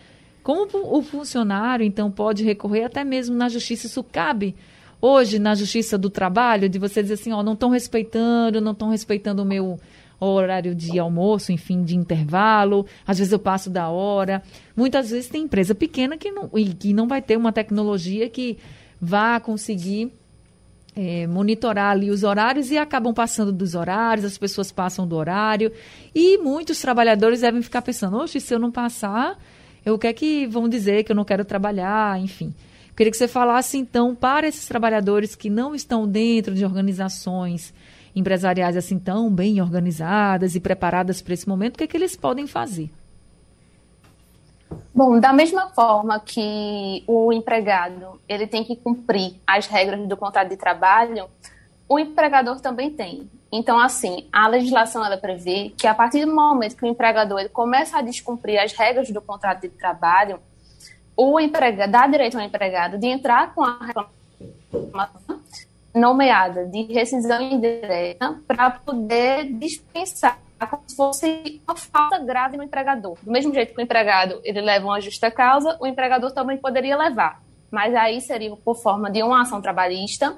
como 0.47 0.97
o 0.97 1.03
funcionário, 1.03 1.85
então, 1.85 2.09
pode 2.09 2.45
recorrer 2.45 2.85
até 2.85 3.03
mesmo 3.03 3.35
na 3.35 3.49
justiça, 3.49 3.89
isso 3.89 4.05
cabe 4.05 4.55
hoje 5.01 5.41
na 5.41 5.57
justiça 5.57 5.99
do 5.99 6.09
trabalho, 6.09 6.69
de 6.69 6.79
você 6.79 7.03
dizer 7.03 7.15
assim, 7.15 7.33
ó, 7.33 7.43
não 7.43 7.55
estão 7.55 7.69
respeitando, 7.69 8.61
não 8.61 8.71
estão 8.71 8.91
respeitando 8.91 9.43
o 9.43 9.45
meu 9.45 9.81
horário 10.21 10.73
de 10.73 11.01
almoço, 11.01 11.51
enfim, 11.51 11.83
de 11.83 11.97
intervalo, 11.97 12.87
às 13.05 13.19
vezes 13.19 13.33
eu 13.33 13.41
passo 13.41 13.69
da 13.69 13.89
hora. 13.89 14.41
Muitas 14.77 15.11
vezes 15.11 15.29
tem 15.29 15.43
empresa 15.43 15.75
pequena 15.75 16.17
que 16.17 16.31
não, 16.31 16.49
que 16.79 16.93
não 16.93 17.09
vai 17.09 17.21
ter 17.21 17.37
uma 17.37 17.53
tecnologia 17.53 18.29
que 18.29 18.57
vá 19.01 19.41
conseguir 19.41 20.13
é, 20.97 21.27
monitorar 21.27 21.91
ali 21.91 22.11
os 22.11 22.25
horários 22.25 22.71
e 22.71 22.79
acabam 22.79 23.13
passando 23.13 23.53
dos 23.53 23.75
horários, 23.75 24.25
as 24.25 24.39
pessoas 24.39 24.73
passam 24.73 25.07
do 25.07 25.15
horário. 25.15 25.71
E 26.15 26.39
muitos 26.39 26.81
trabalhadores 26.81 27.43
devem 27.43 27.61
ficar 27.61 27.83
pensando, 27.83 28.17
oxe, 28.17 28.41
se 28.41 28.55
eu 28.55 28.59
não 28.59 28.73
passar, 28.73 29.39
o 29.87 29.99
que 29.99 30.07
é 30.07 30.13
que 30.13 30.47
vão 30.47 30.69
dizer 30.69 31.05
que 31.05 31.13
eu 31.13 31.17
não 31.17 31.25
quero 31.25 31.45
trabalhar, 31.45 32.19
enfim. 32.19 32.55
Queria 32.97 33.11
que 33.11 33.17
você 33.17 33.29
falasse, 33.29 33.77
então, 33.77 34.15
para 34.15 34.49
esses 34.49 34.67
trabalhadores 34.67 35.35
que 35.35 35.51
não 35.51 35.75
estão 35.75 36.09
dentro 36.09 36.55
de 36.55 36.65
organizações 36.65 37.75
empresariais 38.15 38.75
assim 38.75 38.99
tão 38.99 39.31
bem 39.31 39.61
organizadas 39.61 40.55
e 40.55 40.61
preparadas 40.61 41.21
para 41.21 41.35
esse 41.35 41.47
momento, 41.47 41.75
o 41.75 41.79
que, 41.79 41.85
é 41.85 41.87
que 41.87 41.97
eles 41.99 42.17
podem 42.17 42.47
fazer? 42.47 42.91
Bom, 44.95 45.19
da 45.19 45.33
mesma 45.33 45.69
forma 45.71 46.21
que 46.21 47.05
o 47.07 47.33
empregado 47.33 48.21
ele 48.29 48.47
tem 48.47 48.65
que 48.65 48.77
cumprir 48.77 49.41
as 49.47 49.67
regras 49.67 50.07
do 50.07 50.17
contrato 50.17 50.49
de 50.49 50.57
trabalho, 50.57 51.29
o 51.89 51.99
empregador 51.99 52.61
também 52.61 52.91
tem. 52.91 53.31
Então, 53.53 53.79
assim, 53.79 54.29
a 54.33 54.49
legislação 54.49 55.05
ela 55.05 55.17
prevê 55.17 55.73
que 55.77 55.87
a 55.87 55.95
partir 55.95 56.25
do 56.25 56.35
momento 56.35 56.77
que 56.77 56.85
o 56.85 56.89
empregador 56.89 57.41
ele 57.41 57.49
começa 57.49 57.99
a 57.99 58.03
descumprir 58.03 58.61
as 58.61 58.73
regras 58.73 59.11
do 59.11 59.21
contrato 59.21 59.63
de 59.63 59.69
trabalho, 59.69 60.41
o 61.17 61.39
empregado 61.41 61.91
dá 61.91 62.07
direito 62.07 62.37
ao 62.37 62.45
empregado 62.45 62.99
de 62.99 63.07
entrar 63.07 63.55
com 63.55 63.63
a 63.65 63.79
reclamação 64.73 65.41
nomeada 65.95 66.67
de 66.67 66.83
rescisão 66.83 67.41
indireta 67.41 68.39
para 68.47 68.71
poder 68.71 69.51
dispensar 69.55 70.39
como 70.65 70.83
se 70.87 70.97
fosse 70.97 71.61
uma 71.67 71.77
falta 71.77 72.19
grave 72.21 72.57
no 72.57 72.63
empregador. 72.63 73.19
Do 73.23 73.31
mesmo 73.31 73.53
jeito 73.53 73.75
que 73.75 73.81
o 73.81 73.83
empregado 73.83 74.41
ele 74.45 74.61
leva 74.61 74.87
uma 74.87 75.01
justa 75.01 75.31
causa, 75.31 75.77
o 75.81 75.87
empregador 75.87 76.31
também 76.33 76.57
poderia 76.57 76.97
levar. 76.97 77.43
Mas 77.71 77.95
aí 77.95 78.21
seria 78.21 78.55
por 78.57 78.77
forma 78.77 79.11
de 79.11 79.23
uma 79.23 79.43
ação 79.43 79.61
trabalhista, 79.61 80.37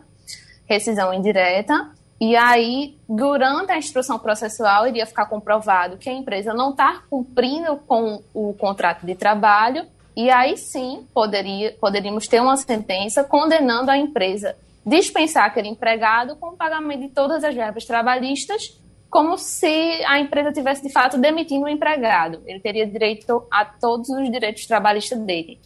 rescisão 0.66 1.12
indireta, 1.14 1.92
e 2.20 2.34
aí, 2.34 2.96
durante 3.08 3.70
a 3.70 3.78
instrução 3.78 4.18
processual, 4.18 4.88
iria 4.88 5.06
ficar 5.06 5.26
comprovado 5.26 5.98
que 5.98 6.10
a 6.10 6.12
empresa 6.12 6.52
não 6.52 6.70
está 6.70 7.02
cumprindo 7.08 7.76
com 7.76 8.20
o 8.34 8.52
contrato 8.54 9.06
de 9.06 9.14
trabalho, 9.14 9.86
e 10.16 10.28
aí 10.28 10.56
sim 10.56 11.06
poderia, 11.14 11.76
poderíamos 11.80 12.26
ter 12.26 12.40
uma 12.40 12.56
sentença 12.56 13.22
condenando 13.22 13.88
a 13.88 13.96
empresa 13.96 14.56
dispensar 14.84 15.44
aquele 15.44 15.68
empregado 15.68 16.34
com 16.36 16.48
o 16.48 16.56
pagamento 16.56 17.02
de 17.02 17.08
todas 17.10 17.44
as 17.44 17.54
verbas 17.54 17.84
trabalhistas, 17.84 18.80
como 19.10 19.38
se 19.38 20.04
a 20.06 20.18
empresa 20.20 20.52
tivesse 20.52 20.82
de 20.82 20.92
fato 20.92 21.18
demitindo 21.18 21.64
o 21.64 21.68
empregado. 21.68 22.40
Ele 22.46 22.60
teria 22.60 22.86
direito 22.86 23.42
a 23.50 23.64
todos 23.64 24.08
os 24.08 24.30
direitos 24.30 24.66
trabalhistas 24.66 25.18
dele. 25.20 25.58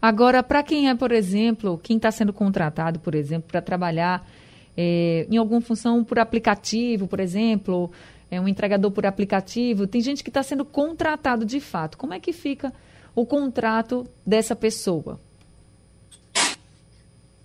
Agora, 0.00 0.42
para 0.42 0.62
quem 0.62 0.88
é, 0.88 0.94
por 0.94 1.10
exemplo, 1.10 1.80
quem 1.82 1.96
está 1.96 2.10
sendo 2.10 2.32
contratado, 2.32 3.00
por 3.00 3.14
exemplo, 3.14 3.48
para 3.50 3.60
trabalhar 3.60 4.24
é, 4.76 5.26
em 5.30 5.36
alguma 5.36 5.60
função 5.60 6.04
por 6.04 6.18
aplicativo, 6.18 7.08
por 7.08 7.18
exemplo, 7.18 7.90
é 8.30 8.40
um 8.40 8.46
entregador 8.46 8.90
por 8.90 9.06
aplicativo. 9.06 9.86
Tem 9.86 10.00
gente 10.00 10.22
que 10.22 10.30
está 10.30 10.42
sendo 10.42 10.64
contratado 10.64 11.44
de 11.44 11.60
fato. 11.60 11.96
Como 11.96 12.14
é 12.14 12.20
que 12.20 12.32
fica 12.32 12.72
o 13.14 13.24
contrato 13.24 14.06
dessa 14.24 14.54
pessoa? 14.54 15.18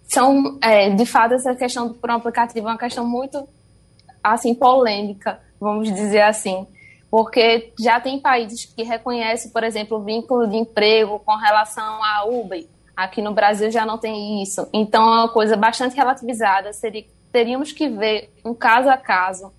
São, 0.03 0.59
é, 0.61 0.89
de 0.89 1.05
fato, 1.05 1.33
essa 1.33 1.55
questão 1.55 1.93
por 1.93 2.09
um 2.09 2.15
aplicativo 2.15 2.67
é 2.67 2.71
uma 2.71 2.77
questão 2.77 3.07
muito, 3.07 3.47
assim, 4.23 4.53
polêmica, 4.53 5.39
vamos 5.59 5.93
dizer 5.93 6.21
assim, 6.21 6.67
porque 7.09 7.73
já 7.79 7.99
tem 7.99 8.19
países 8.19 8.65
que 8.65 8.83
reconhecem, 8.83 9.51
por 9.51 9.63
exemplo, 9.63 9.97
o 9.97 10.03
vínculo 10.03 10.47
de 10.47 10.57
emprego 10.57 11.19
com 11.19 11.35
relação 11.35 12.03
à 12.03 12.25
Uber. 12.25 12.65
Aqui 12.95 13.21
no 13.21 13.33
Brasil 13.33 13.71
já 13.71 13.85
não 13.85 13.97
tem 13.97 14.41
isso. 14.43 14.67
Então 14.73 15.01
é 15.03 15.19
uma 15.19 15.29
coisa 15.29 15.57
bastante 15.57 15.95
relativizada. 15.95 16.71
Seria 16.73 17.05
teríamos 17.31 17.71
que 17.71 17.89
ver 17.89 18.29
um 18.43 18.53
caso 18.53 18.89
a 18.89 18.97
caso 18.97 19.51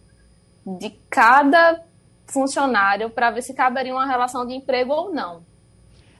de 0.64 0.90
cada 1.10 1.82
funcionário 2.26 3.10
para 3.10 3.30
ver 3.30 3.42
se 3.42 3.54
caberia 3.54 3.94
uma 3.94 4.06
relação 4.06 4.46
de 4.46 4.54
emprego 4.54 4.92
ou 4.92 5.12
não. 5.12 5.42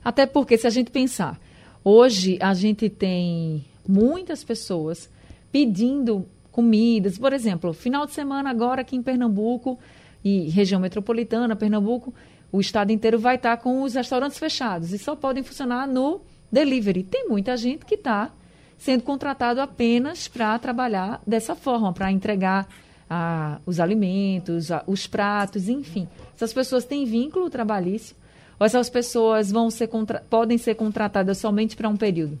Até 0.03 0.25
porque, 0.25 0.57
se 0.57 0.67
a 0.67 0.69
gente 0.69 0.91
pensar, 0.91 1.39
hoje 1.83 2.37
a 2.41 2.53
gente 2.53 2.89
tem 2.89 3.63
muitas 3.87 4.43
pessoas 4.43 5.09
pedindo 5.51 6.27
comidas. 6.53 7.17
Por 7.17 7.33
exemplo, 7.33 7.73
final 7.73 8.05
de 8.05 8.13
semana 8.13 8.49
agora 8.49 8.81
aqui 8.81 8.95
em 8.95 9.01
Pernambuco 9.01 9.77
e 10.23 10.49
região 10.49 10.79
metropolitana, 10.79 11.55
Pernambuco, 11.55 12.13
o 12.51 12.61
estado 12.61 12.91
inteiro 12.91 13.19
vai 13.19 13.35
estar 13.35 13.57
com 13.57 13.81
os 13.81 13.95
restaurantes 13.95 14.37
fechados 14.37 14.93
e 14.93 14.97
só 14.97 15.15
podem 15.15 15.43
funcionar 15.43 15.87
no 15.87 16.21
delivery. 16.51 17.03
Tem 17.03 17.27
muita 17.27 17.57
gente 17.57 17.83
que 17.83 17.95
está 17.95 18.31
sendo 18.77 19.03
contratado 19.03 19.59
apenas 19.59 20.27
para 20.27 20.57
trabalhar 20.59 21.21
dessa 21.25 21.55
forma, 21.55 21.91
para 21.91 22.11
entregar 22.11 22.67
ah, 23.09 23.59
os 23.65 23.79
alimentos, 23.79 24.71
ah, 24.71 24.83
os 24.85 25.07
pratos, 25.07 25.67
enfim. 25.67 26.07
Essas 26.35 26.53
pessoas 26.53 26.85
têm 26.85 27.05
vínculo 27.05 27.49
trabalhício 27.49 28.15
ou 28.59 28.65
essas 28.65 28.89
pessoas 28.89 29.51
vão 29.51 29.71
ser 29.71 29.89
podem 30.29 30.57
ser 30.59 30.75
contratadas 30.75 31.39
somente 31.39 31.75
para 31.75 31.89
um 31.89 31.97
período? 31.97 32.39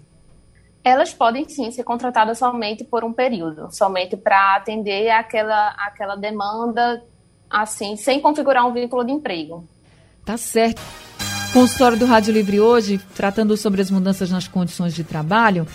Elas 0.83 1.13
podem 1.13 1.47
sim 1.47 1.71
ser 1.71 1.83
contratadas 1.83 2.37
somente 2.37 2.83
por 2.83 3.03
um 3.03 3.13
período, 3.13 3.69
somente 3.71 4.17
para 4.17 4.57
atender 4.57 5.09
aquela, 5.09 5.69
aquela 5.77 6.15
demanda, 6.15 7.01
assim, 7.49 7.95
sem 7.95 8.19
configurar 8.19 8.67
um 8.67 8.73
vínculo 8.73 9.05
de 9.05 9.11
emprego. 9.11 9.65
Tá 10.25 10.35
certo. 10.35 10.81
Consultório 11.53 11.97
do 11.97 12.05
Rádio 12.05 12.33
Livre 12.33 12.59
hoje, 12.59 12.99
tratando 13.15 13.55
sobre 13.55 13.81
as 13.81 13.91
mudanças 13.91 14.31
nas 14.31 14.47
condições 14.47 14.93
de 14.93 15.03
trabalho. 15.03 15.67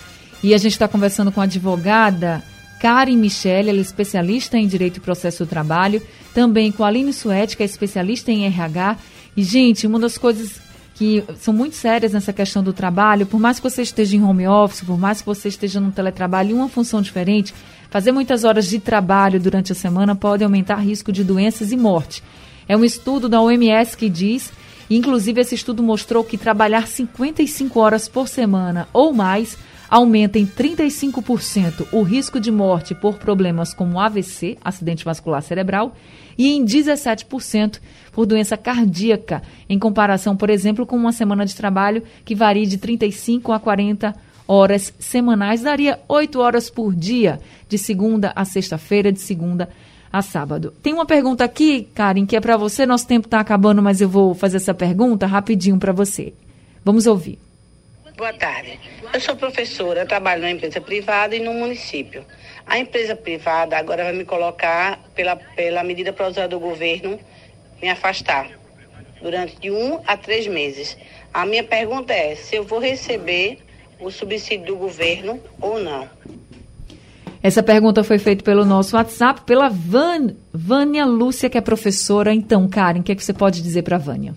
E 0.43 0.53
a 0.53 0.57
gente 0.57 0.73
está 0.73 0.87
conversando 0.87 1.31
com 1.31 1.41
a 1.41 1.45
advogada 1.45 2.43
Karen 2.79 3.15
Michele, 3.15 3.69
ela 3.69 3.79
é 3.79 3.81
especialista 3.81 4.57
em 4.57 4.67
Direito 4.67 4.97
e 4.97 5.01
Processo 5.01 5.45
do 5.45 5.49
Trabalho, 5.49 6.01
também 6.33 6.71
com 6.71 6.83
a 6.83 6.87
Aline 6.87 7.11
Suete, 7.11 7.57
que 7.57 7.63
é 7.63 7.65
especialista 7.65 8.31
em 8.31 8.45
RH. 8.45 8.97
E, 9.35 9.43
gente, 9.43 9.85
uma 9.85 9.99
das 9.99 10.17
coisas 10.17 10.61
que 10.99 11.23
são 11.39 11.53
muito 11.53 11.77
sérias 11.77 12.11
nessa 12.11 12.33
questão 12.33 12.61
do 12.61 12.73
trabalho, 12.73 13.25
por 13.25 13.39
mais 13.39 13.57
que 13.57 13.63
você 13.63 13.83
esteja 13.83 14.17
em 14.17 14.21
home 14.21 14.45
office, 14.45 14.81
por 14.81 14.99
mais 14.99 15.21
que 15.21 15.25
você 15.25 15.47
esteja 15.47 15.79
no 15.79 15.93
teletrabalho 15.93 16.51
em 16.51 16.53
uma 16.53 16.67
função 16.67 17.01
diferente, 17.01 17.55
fazer 17.89 18.11
muitas 18.11 18.43
horas 18.43 18.67
de 18.67 18.79
trabalho 18.79 19.39
durante 19.39 19.71
a 19.71 19.75
semana 19.75 20.13
pode 20.13 20.43
aumentar 20.43 20.75
risco 20.75 21.09
de 21.09 21.23
doenças 21.23 21.71
e 21.71 21.77
morte. 21.77 22.21
É 22.67 22.75
um 22.75 22.83
estudo 22.83 23.29
da 23.29 23.41
OMS 23.41 23.95
que 23.95 24.09
diz, 24.09 24.51
inclusive 24.89 25.39
esse 25.39 25.55
estudo 25.55 25.81
mostrou 25.81 26.21
que 26.21 26.37
trabalhar 26.37 26.85
55 26.85 27.79
horas 27.79 28.09
por 28.09 28.27
semana 28.27 28.85
ou 28.91 29.13
mais 29.13 29.57
aumenta 29.89 30.37
em 30.37 30.45
35% 30.45 31.87
o 31.91 32.01
risco 32.03 32.39
de 32.39 32.51
morte 32.51 32.93
por 32.93 33.15
problemas 33.17 33.73
como 33.73 33.99
AVC, 33.99 34.57
acidente 34.63 35.03
vascular 35.03 35.41
cerebral, 35.41 35.95
e 36.37 36.47
em 36.47 36.63
17% 36.63 37.79
por 38.11 38.25
doença 38.25 38.55
cardíaca, 38.55 39.41
em 39.67 39.79
comparação, 39.79 40.35
por 40.35 40.49
exemplo, 40.49 40.85
com 40.85 40.95
uma 40.95 41.11
semana 41.11 41.45
de 41.45 41.55
trabalho 41.55 42.03
que 42.23 42.35
varia 42.35 42.65
de 42.65 42.77
35 42.77 43.51
a 43.51 43.59
40 43.59 44.15
horas 44.47 44.93
semanais, 44.99 45.61
daria 45.61 45.99
8 46.07 46.39
horas 46.39 46.69
por 46.69 46.95
dia, 46.95 47.39
de 47.67 47.77
segunda 47.77 48.31
a 48.35 48.45
sexta-feira, 48.45 49.11
de 49.11 49.19
segunda 49.19 49.69
a 50.11 50.21
sábado. 50.21 50.73
Tem 50.81 50.93
uma 50.93 51.05
pergunta 51.05 51.43
aqui, 51.43 51.87
Karen, 51.93 52.25
que 52.25 52.35
é 52.35 52.41
para 52.41 52.57
você. 52.57 52.85
Nosso 52.85 53.05
tempo 53.05 53.27
está 53.27 53.39
acabando, 53.39 53.81
mas 53.81 54.01
eu 54.01 54.09
vou 54.09 54.33
fazer 54.33 54.57
essa 54.57 54.73
pergunta 54.73 55.27
rapidinho 55.27 55.77
para 55.77 55.91
você. 55.91 56.33
Vamos 56.83 57.05
ouvir. 57.05 57.48
Boa 58.19 58.33
tarde. 58.33 58.77
Eu 59.13 59.21
sou 59.21 59.33
professora, 59.33 60.05
trabalho 60.05 60.41
na 60.41 60.51
empresa 60.51 60.81
privada 60.81 61.37
e 61.37 61.39
no 61.39 61.53
município. 61.53 62.25
A 62.67 62.77
empresa 62.77 63.15
privada 63.15 63.77
agora 63.77 64.03
vai 64.03 64.11
me 64.11 64.25
colocar, 64.25 64.99
pela, 65.15 65.37
pela 65.37 65.85
medida 65.85 66.11
provisória 66.11 66.49
do 66.49 66.59
governo, 66.59 67.17
me 67.81 67.87
afastar 67.87 68.49
durante 69.21 69.57
de 69.61 69.71
um 69.71 70.01
a 70.05 70.17
três 70.17 70.47
meses. 70.47 70.97
A 71.33 71.45
minha 71.45 71.63
pergunta 71.63 72.11
é 72.11 72.35
se 72.35 72.57
eu 72.57 72.65
vou 72.65 72.79
receber 72.79 73.59
o 74.01 74.11
subsídio 74.11 74.65
do 74.65 74.75
governo 74.75 75.41
ou 75.61 75.79
não. 75.79 76.09
Essa 77.41 77.63
pergunta 77.63 78.03
foi 78.03 78.19
feita 78.19 78.43
pelo 78.43 78.65
nosso 78.65 78.97
WhatsApp, 78.97 79.43
pela 79.45 79.69
Van, 79.69 80.35
Vânia 80.53 81.05
Lúcia, 81.05 81.49
que 81.49 81.57
é 81.57 81.61
professora. 81.61 82.33
Então, 82.33 82.67
Karen, 82.67 82.99
o 82.99 83.03
que, 83.03 83.13
é 83.13 83.15
que 83.15 83.23
você 83.23 83.31
pode 83.31 83.61
dizer 83.61 83.83
para 83.83 83.95
a 83.95 83.99
Vânia? 83.99 84.35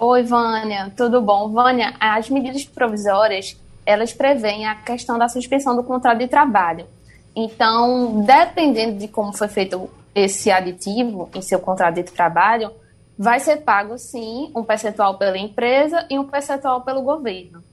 Oi, 0.00 0.22
Vânia, 0.22 0.92
tudo 0.96 1.20
bom? 1.20 1.48
Vânia, 1.48 1.92
as 1.98 2.30
medidas 2.30 2.64
provisórias 2.64 3.56
elas 3.84 4.12
prevêem 4.12 4.66
a 4.66 4.76
questão 4.76 5.18
da 5.18 5.28
suspensão 5.28 5.74
do 5.74 5.82
contrato 5.82 6.18
de 6.18 6.28
trabalho. 6.28 6.86
Então, 7.34 8.22
dependendo 8.24 8.98
de 8.98 9.08
como 9.08 9.36
foi 9.36 9.48
feito 9.48 9.90
esse 10.14 10.50
aditivo 10.50 11.28
em 11.34 11.40
seu 11.40 11.58
contrato 11.58 11.94
de 11.94 12.04
trabalho, 12.04 12.70
vai 13.18 13.40
ser 13.40 13.56
pago 13.58 13.98
sim 13.98 14.52
um 14.54 14.62
percentual 14.62 15.16
pela 15.18 15.38
empresa 15.38 16.06
e 16.08 16.18
um 16.18 16.24
percentual 16.24 16.82
pelo 16.82 17.02
governo. 17.02 17.64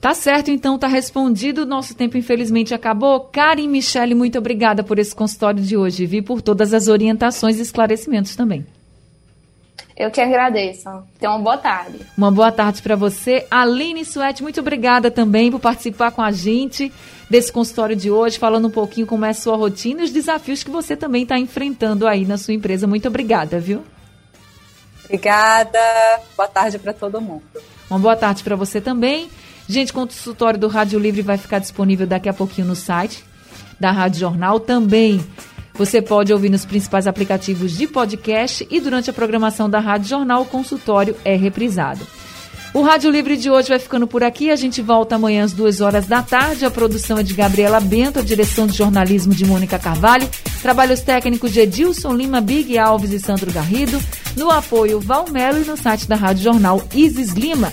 Tá 0.00 0.12
certo, 0.14 0.50
então 0.50 0.78
tá 0.78 0.86
respondido. 0.86 1.64
Nosso 1.66 1.96
tempo 1.96 2.18
infelizmente 2.18 2.74
acabou. 2.74 3.18
Karen 3.20 3.66
Michele, 3.66 4.14
muito 4.14 4.38
obrigada 4.38 4.84
por 4.84 4.98
esse 4.98 5.14
consultório 5.14 5.62
de 5.62 5.76
hoje, 5.76 6.06
vi 6.06 6.22
por 6.22 6.42
todas 6.42 6.74
as 6.74 6.86
orientações 6.86 7.58
e 7.58 7.62
esclarecimentos 7.62 8.36
também. 8.36 8.66
Eu 9.96 10.10
que 10.10 10.20
agradeço. 10.20 10.88
Tenha 11.18 11.30
uma 11.30 11.38
boa 11.38 11.56
tarde. 11.56 12.00
Uma 12.18 12.30
boa 12.30 12.50
tarde 12.50 12.82
para 12.82 12.96
você. 12.96 13.46
Aline 13.48 14.04
Suete, 14.04 14.42
muito 14.42 14.58
obrigada 14.58 15.08
também 15.10 15.52
por 15.52 15.60
participar 15.60 16.10
com 16.10 16.20
a 16.20 16.32
gente 16.32 16.92
desse 17.30 17.52
consultório 17.52 17.94
de 17.94 18.10
hoje, 18.10 18.38
falando 18.38 18.66
um 18.66 18.70
pouquinho 18.70 19.06
como 19.06 19.24
é 19.24 19.30
a 19.30 19.34
sua 19.34 19.56
rotina 19.56 20.00
e 20.00 20.04
os 20.04 20.10
desafios 20.10 20.64
que 20.64 20.70
você 20.70 20.96
também 20.96 21.22
está 21.22 21.38
enfrentando 21.38 22.08
aí 22.08 22.24
na 22.24 22.36
sua 22.36 22.54
empresa. 22.54 22.88
Muito 22.88 23.06
obrigada, 23.06 23.60
viu? 23.60 23.84
Obrigada. 25.04 25.78
Boa 26.36 26.48
tarde 26.48 26.78
para 26.78 26.92
todo 26.92 27.20
mundo. 27.20 27.44
Uma 27.88 27.98
boa 27.98 28.16
tarde 28.16 28.42
para 28.42 28.56
você 28.56 28.80
também. 28.80 29.30
Gente, 29.68 29.92
o 29.92 29.94
consultório 29.94 30.58
do 30.58 30.66
Rádio 30.66 30.98
Livre 30.98 31.22
vai 31.22 31.38
ficar 31.38 31.60
disponível 31.60 32.06
daqui 32.06 32.28
a 32.28 32.34
pouquinho 32.34 32.66
no 32.66 32.74
site 32.74 33.24
da 33.78 33.92
Rádio 33.92 34.20
Jornal. 34.20 34.58
Também 34.58 35.24
você 35.74 36.00
pode 36.00 36.32
ouvir 36.32 36.48
nos 36.48 36.64
principais 36.64 37.06
aplicativos 37.06 37.72
de 37.72 37.86
podcast 37.86 38.66
e 38.70 38.80
durante 38.80 39.10
a 39.10 39.12
programação 39.12 39.68
da 39.68 39.80
Rádio 39.80 40.08
Jornal, 40.08 40.42
o 40.42 40.46
consultório 40.46 41.16
é 41.24 41.34
reprisado. 41.34 42.06
O 42.72 42.82
Rádio 42.82 43.08
Livre 43.08 43.36
de 43.36 43.48
hoje 43.48 43.68
vai 43.68 43.78
ficando 43.78 44.04
por 44.04 44.24
aqui. 44.24 44.50
A 44.50 44.56
gente 44.56 44.82
volta 44.82 45.14
amanhã 45.14 45.44
às 45.44 45.52
duas 45.52 45.80
horas 45.80 46.06
da 46.06 46.22
tarde. 46.22 46.64
A 46.64 46.70
produção 46.70 47.18
é 47.18 47.22
de 47.22 47.32
Gabriela 47.32 47.78
Bento, 47.78 48.18
a 48.18 48.22
direção 48.22 48.66
de 48.66 48.76
jornalismo 48.76 49.32
de 49.32 49.44
Mônica 49.44 49.78
Carvalho, 49.78 50.28
trabalhos 50.60 51.00
técnicos 51.00 51.52
de 51.52 51.60
Edilson 51.60 52.12
Lima, 52.14 52.40
Big 52.40 52.76
Alves 52.76 53.12
e 53.12 53.20
Sandro 53.20 53.52
Garrido, 53.52 54.00
no 54.36 54.50
apoio 54.50 54.98
Valmelo 54.98 55.62
e 55.62 55.64
no 55.64 55.76
site 55.76 56.08
da 56.08 56.16
Rádio 56.16 56.42
Jornal 56.42 56.82
Isis 56.92 57.32
Lima. 57.34 57.72